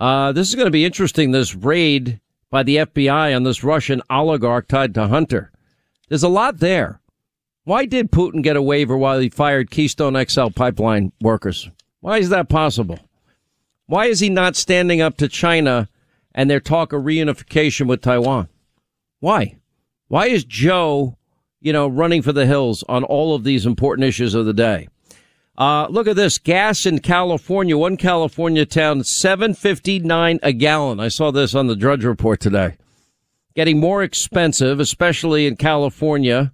Uh, 0.03 0.33
this 0.33 0.49
is 0.49 0.57
going 0.57 0.67
to 0.67 0.73
be 0.73 0.85
interesting. 0.85 1.31
This 1.31 1.55
raid 1.55 2.21
by 2.51 2.65
the 2.65 2.79
FBI 2.79 3.37
on 3.37 3.45
this 3.45 3.63
Russian 3.63 4.03
oligarch 4.11 4.67
tied 4.67 4.95
to 4.95 5.07
Hunter. 5.07 5.53
There's 6.09 6.25
a 6.25 6.29
lot 6.29 6.59
there. 6.59 7.01
Why 7.63 7.87
did 7.87 8.11
Putin 8.11 8.43
get 8.43 8.57
a 8.57 8.63
waiver 8.63 8.97
while 8.97 9.21
he 9.21 9.29
fired 9.29 9.71
Keystone 9.71 10.21
XL 10.27 10.49
pipeline 10.49 11.13
workers? 11.21 11.71
Why 12.01 12.19
is 12.19 12.31
that 12.31 12.49
possible? 12.49 12.99
Why 13.87 14.07
is 14.07 14.19
he 14.19 14.29
not 14.29 14.57
standing 14.57 15.01
up 15.01 15.19
to 15.19 15.29
China 15.29 15.89
and 16.35 16.51
their 16.51 16.59
talk 16.59 16.93
of 16.93 17.05
reunification 17.05 17.87
with 17.87 18.01
Taiwan? 18.01 18.49
Why? 19.21 19.59
Why 20.09 20.27
is 20.27 20.43
Joe, 20.43 21.17
you 21.61 21.73
know, 21.73 21.87
running 21.87 22.23
for 22.23 22.33
the 22.33 22.47
hills 22.47 22.83
on 22.89 23.05
all 23.05 23.37
of 23.37 23.45
these 23.45 23.67
important 23.67 24.09
issues 24.09 24.35
of 24.35 24.47
the 24.47 24.53
day? 24.53 24.89
Uh, 25.57 25.87
look 25.91 26.07
at 26.07 26.17
this. 26.17 26.39
Gas 26.39 26.87
in 26.87 26.99
California, 27.01 27.77
one 27.77 27.97
California 27.97 28.65
town, 28.65 29.05
759 29.05 30.41
a 30.43 30.53
gallon. 30.53 30.99
I 30.99 31.09
saw 31.09 31.31
this 31.31 31.55
on 31.55 31.67
the 31.67 31.77
Drudge 31.77 32.05
Report 32.05 32.41
today. 32.41 32.77
Getting 33.55 33.79
more 33.79 34.03
expensive, 34.03 34.81
especially 34.81 35.47
in 35.47 35.57
California. 35.57 36.53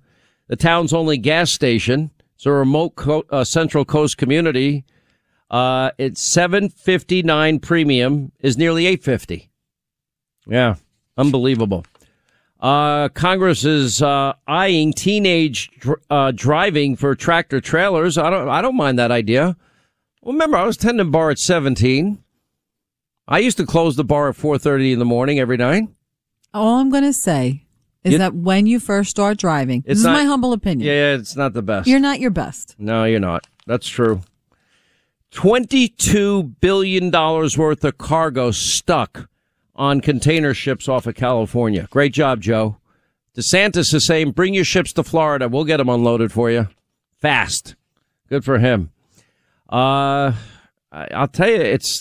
The 0.48 0.56
town's 0.56 0.92
only 0.92 1.16
gas 1.16 1.52
station. 1.52 2.10
It's 2.34 2.46
a 2.46 2.50
remote 2.52 2.96
co- 2.96 3.26
uh, 3.30 3.44
Central 3.44 3.84
Coast 3.84 4.18
community. 4.18 4.84
Uh, 5.50 5.90
it's 5.96 6.22
759 6.22 7.60
premium 7.60 8.32
is 8.40 8.58
nearly 8.58 8.86
850. 8.86 9.48
Yeah. 10.46 10.74
Unbelievable. 11.16 11.84
Uh, 12.60 13.08
Congress 13.10 13.64
is 13.64 14.02
uh, 14.02 14.32
eyeing 14.48 14.92
teenage 14.92 15.70
dr- 15.78 16.00
uh, 16.10 16.32
driving 16.34 16.96
for 16.96 17.14
tractor 17.14 17.60
trailers. 17.60 18.18
I 18.18 18.30
don't. 18.30 18.48
I 18.48 18.60
don't 18.62 18.76
mind 18.76 18.98
that 18.98 19.10
idea. 19.12 19.56
Well, 20.22 20.32
remember, 20.32 20.56
I 20.56 20.64
was 20.64 20.76
tending 20.76 21.10
bar 21.12 21.30
at 21.30 21.38
seventeen. 21.38 22.22
I 23.28 23.38
used 23.38 23.58
to 23.58 23.66
close 23.66 23.94
the 23.96 24.04
bar 24.04 24.28
at 24.30 24.36
four 24.36 24.58
thirty 24.58 24.92
in 24.92 24.98
the 24.98 25.04
morning 25.04 25.38
every 25.38 25.56
night. 25.56 25.84
All 26.52 26.78
I'm 26.80 26.90
going 26.90 27.04
to 27.04 27.12
say 27.12 27.66
is 28.02 28.12
You- 28.12 28.18
that 28.18 28.34
when 28.34 28.66
you 28.66 28.80
first 28.80 29.10
start 29.10 29.38
driving, 29.38 29.82
this 29.82 29.92
It's 29.92 30.00
is 30.00 30.06
my 30.06 30.24
humble 30.24 30.52
opinion. 30.52 30.88
Yeah, 30.88 31.14
it's 31.14 31.36
not 31.36 31.52
the 31.52 31.62
best. 31.62 31.86
You're 31.86 32.00
not 32.00 32.18
your 32.18 32.30
best. 32.30 32.74
No, 32.78 33.04
you're 33.04 33.20
not. 33.20 33.46
That's 33.66 33.86
true. 33.86 34.22
Twenty-two 35.30 36.42
billion 36.60 37.10
dollars 37.10 37.56
worth 37.56 37.84
of 37.84 37.98
cargo 37.98 38.50
stuck 38.50 39.28
on 39.78 40.02
container 40.02 40.52
ships 40.52 40.88
off 40.88 41.06
of 41.06 41.14
California. 41.14 41.88
Great 41.90 42.12
job, 42.12 42.42
Joe. 42.42 42.76
DeSantis 43.34 43.94
is 43.94 44.04
saying, 44.04 44.32
"Bring 44.32 44.52
your 44.52 44.64
ships 44.64 44.92
to 44.94 45.04
Florida. 45.04 45.48
We'll 45.48 45.64
get 45.64 45.78
them 45.78 45.88
unloaded 45.88 46.32
for 46.32 46.50
you, 46.50 46.68
fast." 47.16 47.76
Good 48.28 48.44
for 48.44 48.58
him. 48.58 48.90
Uh, 49.70 50.32
I'll 50.90 51.28
tell 51.28 51.48
you, 51.48 51.56
it's 51.56 52.00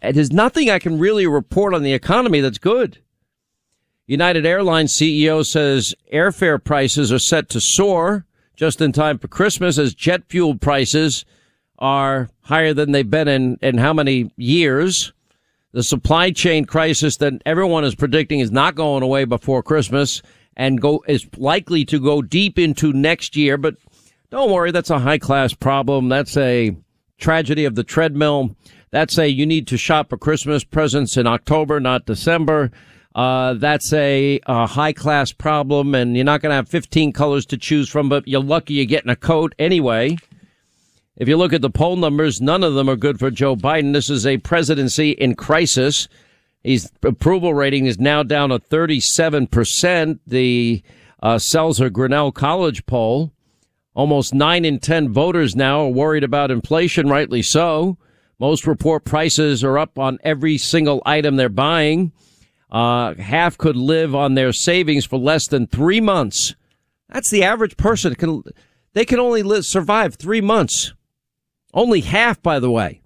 there's 0.00 0.32
nothing 0.32 0.70
I 0.70 0.78
can 0.78 0.98
really 0.98 1.26
report 1.26 1.74
on 1.74 1.82
the 1.82 1.92
economy 1.92 2.40
that's 2.40 2.58
good. 2.58 2.98
United 4.06 4.46
Airlines 4.46 4.94
CEO 4.94 5.44
says 5.44 5.94
airfare 6.12 6.62
prices 6.62 7.12
are 7.12 7.18
set 7.18 7.50
to 7.50 7.60
soar 7.60 8.24
just 8.56 8.80
in 8.80 8.92
time 8.92 9.18
for 9.18 9.28
Christmas 9.28 9.78
as 9.78 9.94
jet 9.94 10.22
fuel 10.28 10.56
prices 10.56 11.24
are 11.78 12.30
higher 12.42 12.74
than 12.74 12.92
they've 12.92 13.08
been 13.08 13.28
in, 13.28 13.58
in 13.62 13.78
how 13.78 13.92
many 13.92 14.32
years. 14.36 15.12
The 15.72 15.82
supply 15.82 16.30
chain 16.30 16.64
crisis 16.64 17.18
that 17.18 17.34
everyone 17.44 17.84
is 17.84 17.94
predicting 17.94 18.40
is 18.40 18.50
not 18.50 18.74
going 18.74 19.02
away 19.02 19.24
before 19.24 19.62
Christmas 19.62 20.22
and 20.56 20.80
go 20.80 21.04
is 21.06 21.26
likely 21.36 21.84
to 21.86 22.00
go 22.00 22.22
deep 22.22 22.58
into 22.58 22.92
next 22.92 23.36
year. 23.36 23.58
But 23.58 23.76
don't 24.30 24.50
worry, 24.50 24.70
that's 24.70 24.90
a 24.90 24.98
high 24.98 25.18
class 25.18 25.52
problem. 25.52 26.08
That's 26.08 26.36
a 26.36 26.74
tragedy 27.18 27.66
of 27.66 27.74
the 27.74 27.84
treadmill. 27.84 28.56
That's 28.90 29.18
a 29.18 29.28
you 29.28 29.44
need 29.44 29.66
to 29.68 29.76
shop 29.76 30.08
for 30.08 30.16
Christmas 30.16 30.64
presents 30.64 31.16
in 31.16 31.26
October, 31.26 31.80
not 31.80 32.06
December. 32.06 32.70
Uh, 33.14 33.54
that's 33.54 33.92
a, 33.92 34.40
a 34.46 34.66
high 34.66 34.92
class 34.92 35.32
problem, 35.32 35.94
and 35.94 36.14
you're 36.14 36.24
not 36.24 36.40
going 36.40 36.50
to 36.50 36.56
have 36.56 36.68
15 36.68 37.12
colors 37.12 37.44
to 37.46 37.56
choose 37.56 37.88
from, 37.88 38.08
but 38.08 38.26
you're 38.28 38.42
lucky 38.42 38.74
you're 38.74 38.86
getting 38.86 39.10
a 39.10 39.16
coat 39.16 39.54
anyway. 39.58 40.16
If 41.18 41.26
you 41.26 41.36
look 41.36 41.52
at 41.52 41.62
the 41.62 41.70
poll 41.70 41.96
numbers, 41.96 42.40
none 42.40 42.62
of 42.62 42.74
them 42.74 42.88
are 42.88 42.94
good 42.94 43.18
for 43.18 43.28
Joe 43.28 43.56
Biden. 43.56 43.92
This 43.92 44.08
is 44.08 44.24
a 44.24 44.38
presidency 44.38 45.10
in 45.10 45.34
crisis. 45.34 46.06
His 46.62 46.92
approval 47.02 47.54
rating 47.54 47.86
is 47.86 47.98
now 47.98 48.22
down 48.22 48.50
to 48.50 48.60
37%. 48.60 50.20
The 50.24 50.82
uh, 51.20 51.34
Selzer 51.34 51.92
Grinnell 51.92 52.30
College 52.30 52.86
poll, 52.86 53.32
almost 53.94 54.32
9 54.32 54.64
in 54.64 54.78
10 54.78 55.12
voters 55.12 55.56
now 55.56 55.86
are 55.86 55.88
worried 55.88 56.22
about 56.22 56.52
inflation, 56.52 57.08
rightly 57.08 57.42
so. 57.42 57.98
Most 58.38 58.64
report 58.64 59.04
prices 59.04 59.64
are 59.64 59.76
up 59.76 59.98
on 59.98 60.20
every 60.22 60.56
single 60.56 61.02
item 61.04 61.34
they're 61.34 61.48
buying. 61.48 62.12
Uh, 62.70 63.14
half 63.14 63.58
could 63.58 63.74
live 63.74 64.14
on 64.14 64.34
their 64.34 64.52
savings 64.52 65.04
for 65.04 65.18
less 65.18 65.48
than 65.48 65.66
three 65.66 66.00
months. 66.00 66.54
That's 67.08 67.30
the 67.30 67.42
average 67.42 67.76
person. 67.76 68.14
Can, 68.14 68.44
they 68.92 69.04
can 69.04 69.18
only 69.18 69.42
live, 69.42 69.64
survive 69.64 70.14
three 70.14 70.40
months. 70.40 70.92
Only 71.74 72.00
half, 72.00 72.42
by 72.42 72.58
the 72.58 72.70
way. 72.70 73.02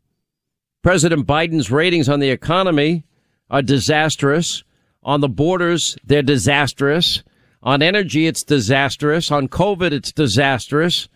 President 0.83 1.27
Biden's 1.27 1.71
ratings 1.71 2.09
on 2.09 2.21
the 2.21 2.31
economy 2.31 3.05
are 3.51 3.63
disastrous. 3.63 4.65
On 5.03 5.21
the 5.21 5.29
borders, 5.29 5.97
they're 6.05 6.23
disastrous. 6.23 7.23
On 7.63 7.83
energy, 7.83 8.27
it's 8.27 8.43
disastrous. 8.43 9.31
On 9.31 9.49
COVID, 9.49 9.93
it's 9.93 10.13
disastrous. 10.13 11.09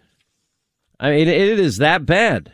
I 0.98 1.10
mean, 1.10 1.28
it 1.28 1.58
is 1.58 1.78
that 1.78 2.06
bad. 2.06 2.52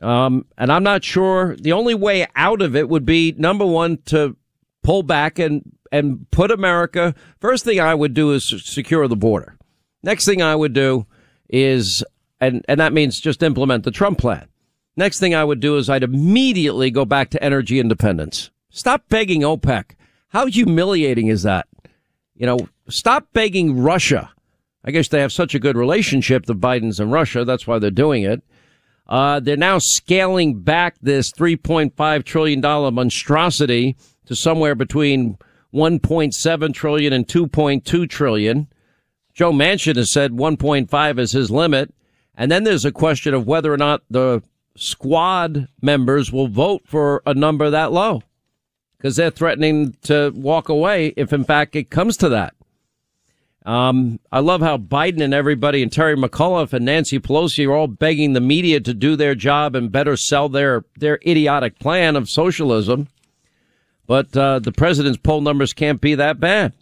Um, 0.00 0.46
and 0.56 0.72
I'm 0.72 0.82
not 0.82 1.04
sure 1.04 1.56
the 1.56 1.72
only 1.72 1.94
way 1.94 2.26
out 2.34 2.62
of 2.62 2.74
it 2.74 2.88
would 2.88 3.04
be 3.04 3.34
number 3.36 3.66
one 3.66 3.98
to 4.06 4.36
pull 4.82 5.02
back 5.02 5.38
and 5.38 5.76
and 5.92 6.30
put 6.30 6.50
America. 6.50 7.14
First 7.40 7.64
thing 7.64 7.80
I 7.80 7.94
would 7.94 8.14
do 8.14 8.32
is 8.32 8.46
secure 8.64 9.08
the 9.08 9.16
border. 9.16 9.56
Next 10.02 10.24
thing 10.24 10.40
I 10.40 10.54
would 10.54 10.72
do 10.72 11.06
is, 11.48 12.04
and 12.40 12.64
and 12.68 12.80
that 12.80 12.92
means 12.92 13.20
just 13.20 13.42
implement 13.42 13.84
the 13.84 13.90
Trump 13.90 14.18
plan. 14.18 14.48
Next 14.96 15.20
thing 15.20 15.34
I 15.34 15.44
would 15.44 15.60
do 15.60 15.76
is 15.76 15.88
I'd 15.88 16.02
immediately 16.02 16.90
go 16.90 17.04
back 17.04 17.30
to 17.30 17.42
energy 17.42 17.78
independence. 17.78 18.50
Stop 18.70 19.08
begging 19.08 19.42
OPEC. 19.42 19.92
How 20.28 20.46
humiliating 20.46 21.28
is 21.28 21.42
that? 21.42 21.66
You 22.34 22.46
know, 22.46 22.68
stop 22.88 23.28
begging 23.32 23.80
Russia. 23.80 24.30
I 24.84 24.90
guess 24.90 25.08
they 25.08 25.20
have 25.20 25.32
such 25.32 25.54
a 25.54 25.58
good 25.58 25.76
relationship, 25.76 26.46
the 26.46 26.54
Bidens 26.54 27.00
and 27.00 27.12
Russia. 27.12 27.44
That's 27.44 27.66
why 27.66 27.78
they're 27.78 27.90
doing 27.90 28.22
it. 28.22 28.42
Uh, 29.06 29.40
they're 29.40 29.56
now 29.56 29.78
scaling 29.78 30.60
back 30.60 30.96
this 31.02 31.32
$3.5 31.32 32.24
trillion 32.24 32.60
monstrosity 32.94 33.96
to 34.26 34.36
somewhere 34.36 34.74
between 34.74 35.36
1.7 35.74 36.74
trillion 36.74 37.12
and 37.12 37.26
2.2 37.26 38.08
trillion. 38.08 38.68
Joe 39.34 39.52
Manchin 39.52 39.96
has 39.96 40.12
said 40.12 40.32
1.5 40.32 41.18
is 41.18 41.32
his 41.32 41.50
limit. 41.50 41.92
And 42.36 42.50
then 42.50 42.64
there's 42.64 42.84
a 42.84 42.92
question 42.92 43.34
of 43.34 43.46
whether 43.46 43.72
or 43.72 43.76
not 43.76 44.02
the 44.10 44.42
squad 44.76 45.68
members 45.82 46.32
will 46.32 46.48
vote 46.48 46.82
for 46.86 47.22
a 47.26 47.34
number 47.34 47.70
that 47.70 47.92
low 47.92 48.22
because 48.96 49.16
they're 49.16 49.30
threatening 49.30 49.96
to 50.02 50.30
walk 50.34 50.68
away 50.68 51.08
if 51.16 51.32
in 51.32 51.44
fact 51.44 51.74
it 51.74 51.90
comes 51.90 52.16
to 52.18 52.28
that. 52.28 52.54
Um, 53.66 54.20
I 54.32 54.40
love 54.40 54.62
how 54.62 54.78
Biden 54.78 55.22
and 55.22 55.34
everybody 55.34 55.82
and 55.82 55.92
Terry 55.92 56.16
McAuliffe 56.16 56.72
and 56.72 56.84
Nancy 56.84 57.18
Pelosi 57.18 57.68
are 57.68 57.72
all 57.72 57.86
begging 57.88 58.32
the 58.32 58.40
media 58.40 58.80
to 58.80 58.94
do 58.94 59.16
their 59.16 59.34
job 59.34 59.74
and 59.74 59.92
better 59.92 60.16
sell 60.16 60.48
their, 60.48 60.84
their 60.96 61.18
idiotic 61.26 61.78
plan 61.78 62.16
of 62.16 62.30
socialism. 62.30 63.08
But, 64.06 64.34
uh, 64.34 64.60
the 64.60 64.72
president's 64.72 65.18
poll 65.18 65.42
numbers 65.42 65.74
can't 65.74 66.00
be 66.00 66.14
that 66.14 66.40
bad. 66.40 66.72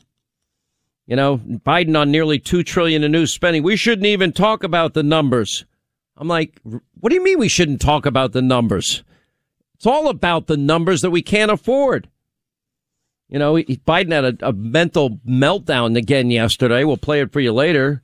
You 1.08 1.16
know, 1.16 1.38
Biden 1.38 1.98
on 1.98 2.10
nearly 2.10 2.38
two 2.38 2.62
trillion 2.62 3.02
in 3.02 3.10
new 3.10 3.26
spending. 3.26 3.62
We 3.62 3.76
shouldn't 3.76 4.06
even 4.06 4.30
talk 4.30 4.62
about 4.62 4.92
the 4.92 5.02
numbers. 5.02 5.64
I'm 6.18 6.28
like, 6.28 6.60
what 6.62 7.08
do 7.08 7.14
you 7.14 7.24
mean 7.24 7.38
we 7.38 7.48
shouldn't 7.48 7.80
talk 7.80 8.04
about 8.04 8.32
the 8.32 8.42
numbers? 8.42 9.02
It's 9.76 9.86
all 9.86 10.08
about 10.08 10.48
the 10.48 10.58
numbers 10.58 11.00
that 11.00 11.10
we 11.10 11.22
can't 11.22 11.50
afford. 11.50 12.10
You 13.30 13.38
know, 13.38 13.54
Biden 13.54 14.12
had 14.12 14.42
a, 14.42 14.48
a, 14.48 14.52
mental 14.52 15.18
meltdown 15.26 15.96
again 15.96 16.30
yesterday. 16.30 16.84
We'll 16.84 16.98
play 16.98 17.20
it 17.20 17.32
for 17.32 17.40
you 17.40 17.54
later. 17.54 18.02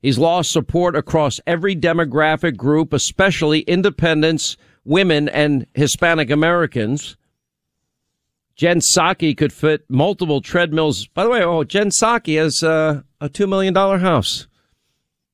He's 0.00 0.18
lost 0.18 0.50
support 0.50 0.96
across 0.96 1.40
every 1.46 1.76
demographic 1.76 2.56
group, 2.56 2.92
especially 2.92 3.60
independents, 3.60 4.56
women, 4.84 5.28
and 5.28 5.66
Hispanic 5.74 6.30
Americans. 6.30 7.16
Jen 8.62 8.78
Psaki 8.78 9.36
could 9.36 9.52
fit 9.52 9.84
multiple 9.88 10.40
treadmills. 10.40 11.08
By 11.08 11.24
the 11.24 11.30
way, 11.30 11.42
oh, 11.42 11.64
Jen 11.64 11.88
Psaki 11.88 12.38
has 12.38 12.62
uh, 12.62 13.02
a 13.20 13.28
$2 13.28 13.48
million 13.48 13.74
house. 13.74 14.46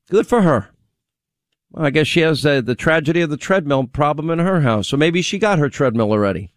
Good 0.08 0.26
for 0.26 0.40
her. 0.40 0.70
Well, 1.70 1.84
I 1.84 1.90
guess 1.90 2.06
she 2.06 2.20
has 2.20 2.46
uh, 2.46 2.62
the 2.62 2.74
tragedy 2.74 3.20
of 3.20 3.28
the 3.28 3.36
treadmill 3.36 3.86
problem 3.86 4.30
in 4.30 4.38
her 4.38 4.62
house. 4.62 4.88
So 4.88 4.96
maybe 4.96 5.20
she 5.20 5.38
got 5.38 5.58
her 5.58 5.68
treadmill 5.68 6.10
already. 6.10 6.52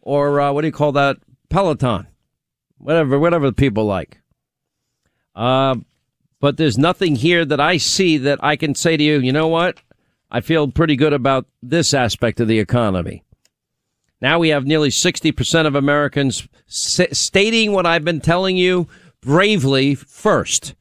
Or 0.00 0.40
uh, 0.40 0.52
what 0.52 0.60
do 0.60 0.68
you 0.68 0.72
call 0.72 0.92
that? 0.92 1.16
Peloton 1.50 2.06
whatever, 2.78 3.18
whatever 3.18 3.46
the 3.46 3.52
people 3.52 3.86
like. 3.86 4.20
Uh, 5.34 5.74
but 6.38 6.56
there's 6.56 6.78
nothing 6.78 7.16
here 7.16 7.44
that 7.44 7.58
I 7.58 7.78
see 7.78 8.16
that 8.18 8.38
I 8.44 8.54
can 8.54 8.76
say 8.76 8.96
to 8.96 9.02
you, 9.02 9.18
you 9.18 9.32
know 9.32 9.48
what? 9.48 9.80
I 10.30 10.40
feel 10.40 10.70
pretty 10.70 10.94
good 10.94 11.14
about 11.14 11.46
this 11.60 11.92
aspect 11.92 12.38
of 12.38 12.46
the 12.46 12.60
economy. 12.60 13.24
Now 14.22 14.38
we 14.38 14.50
have 14.50 14.64
nearly 14.64 14.90
60% 14.90 15.66
of 15.66 15.74
Americans 15.74 16.46
s- 16.68 17.00
stating 17.10 17.72
what 17.72 17.86
I've 17.86 18.04
been 18.04 18.20
telling 18.20 18.56
you 18.56 18.86
bravely 19.20 19.96
first. 19.96 20.74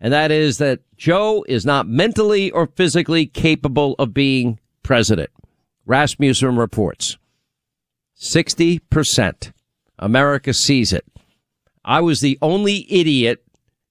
And 0.00 0.12
that 0.12 0.32
is 0.32 0.58
that 0.58 0.80
Joe 0.96 1.44
is 1.48 1.64
not 1.64 1.86
mentally 1.86 2.50
or 2.50 2.66
physically 2.66 3.24
capable 3.24 3.94
of 4.00 4.12
being 4.12 4.58
president. 4.82 5.30
Rasmussen 5.86 6.56
reports 6.56 7.16
60%. 8.18 9.52
America 10.00 10.52
sees 10.52 10.92
it. 10.92 11.04
I 11.84 12.00
was 12.00 12.20
the 12.20 12.36
only 12.42 12.84
idiot 12.92 13.44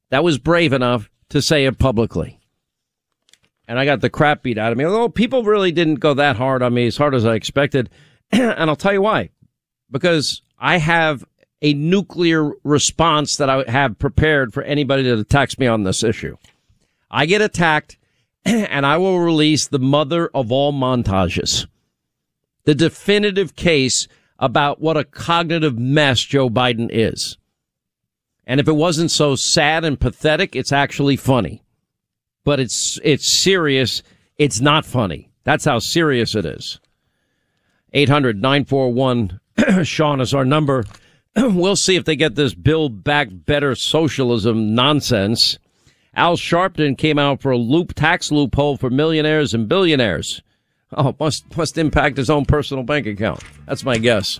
that 0.09 0.23
was 0.23 0.37
brave 0.37 0.73
enough 0.73 1.09
to 1.29 1.41
say 1.41 1.65
it 1.65 1.79
publicly. 1.79 2.41
And 3.69 3.79
I 3.79 3.85
got 3.85 4.01
the 4.01 4.09
crap 4.09 4.43
beat 4.43 4.57
out 4.57 4.73
of 4.73 4.77
me. 4.77 4.83
Although 4.83 5.09
people 5.09 5.43
really 5.43 5.71
didn't 5.71 5.95
go 5.95 6.13
that 6.13 6.35
hard 6.35 6.61
on 6.61 6.73
me 6.73 6.87
as 6.87 6.97
hard 6.97 7.15
as 7.15 7.25
I 7.25 7.35
expected. 7.35 7.89
and 8.31 8.69
I'll 8.69 8.75
tell 8.75 8.93
you 8.93 9.01
why. 9.01 9.29
Because 9.89 10.41
I 10.59 10.77
have 10.77 11.25
a 11.61 11.73
nuclear 11.73 12.51
response 12.63 13.37
that 13.37 13.49
I 13.49 13.69
have 13.69 13.99
prepared 13.99 14.53
for 14.53 14.63
anybody 14.63 15.03
that 15.03 15.17
attacks 15.17 15.57
me 15.57 15.67
on 15.67 15.83
this 15.83 16.03
issue. 16.03 16.37
I 17.09 17.25
get 17.25 17.41
attacked 17.41 17.97
and 18.45 18.85
I 18.85 18.97
will 18.97 19.19
release 19.19 19.67
the 19.67 19.79
mother 19.79 20.29
of 20.33 20.51
all 20.51 20.71
montages. 20.71 21.67
The 22.65 22.75
definitive 22.75 23.55
case 23.55 24.07
about 24.39 24.81
what 24.81 24.97
a 24.97 25.03
cognitive 25.03 25.79
mess 25.79 26.19
Joe 26.19 26.49
Biden 26.49 26.89
is. 26.91 27.37
And 28.45 28.59
if 28.59 28.67
it 28.67 28.75
wasn't 28.75 29.11
so 29.11 29.35
sad 29.35 29.83
and 29.83 29.99
pathetic, 29.99 30.55
it's 30.55 30.71
actually 30.71 31.17
funny. 31.17 31.63
But 32.43 32.59
it's, 32.59 32.99
it's 33.03 33.41
serious. 33.41 34.03
It's 34.37 34.61
not 34.61 34.85
funny. 34.85 35.29
That's 35.43 35.65
how 35.65 35.79
serious 35.79 36.35
it 36.35 36.45
is. 36.45 36.79
800 37.93 38.41
941 38.41 39.39
Sean 39.83 40.21
is 40.21 40.33
our 40.33 40.45
number. 40.45 40.85
we'll 41.35 41.75
see 41.75 41.95
if 41.95 42.05
they 42.05 42.15
get 42.15 42.35
this 42.35 42.53
Build 42.53 43.03
Back 43.03 43.29
Better 43.31 43.75
socialism 43.75 44.75
nonsense. 44.75 45.57
Al 46.13 46.35
Sharpton 46.35 46.97
came 46.97 47.19
out 47.19 47.41
for 47.41 47.51
a 47.51 47.57
loop 47.57 47.93
tax 47.93 48.31
loophole 48.31 48.77
for 48.77 48.89
millionaires 48.89 49.53
and 49.53 49.69
billionaires. 49.69 50.41
Oh, 50.93 51.15
must 51.19 51.55
must 51.57 51.77
impact 51.77 52.17
his 52.17 52.29
own 52.29 52.45
personal 52.45 52.83
bank 52.83 53.05
account. 53.07 53.43
That's 53.65 53.83
my 53.83 53.97
guess. 53.97 54.39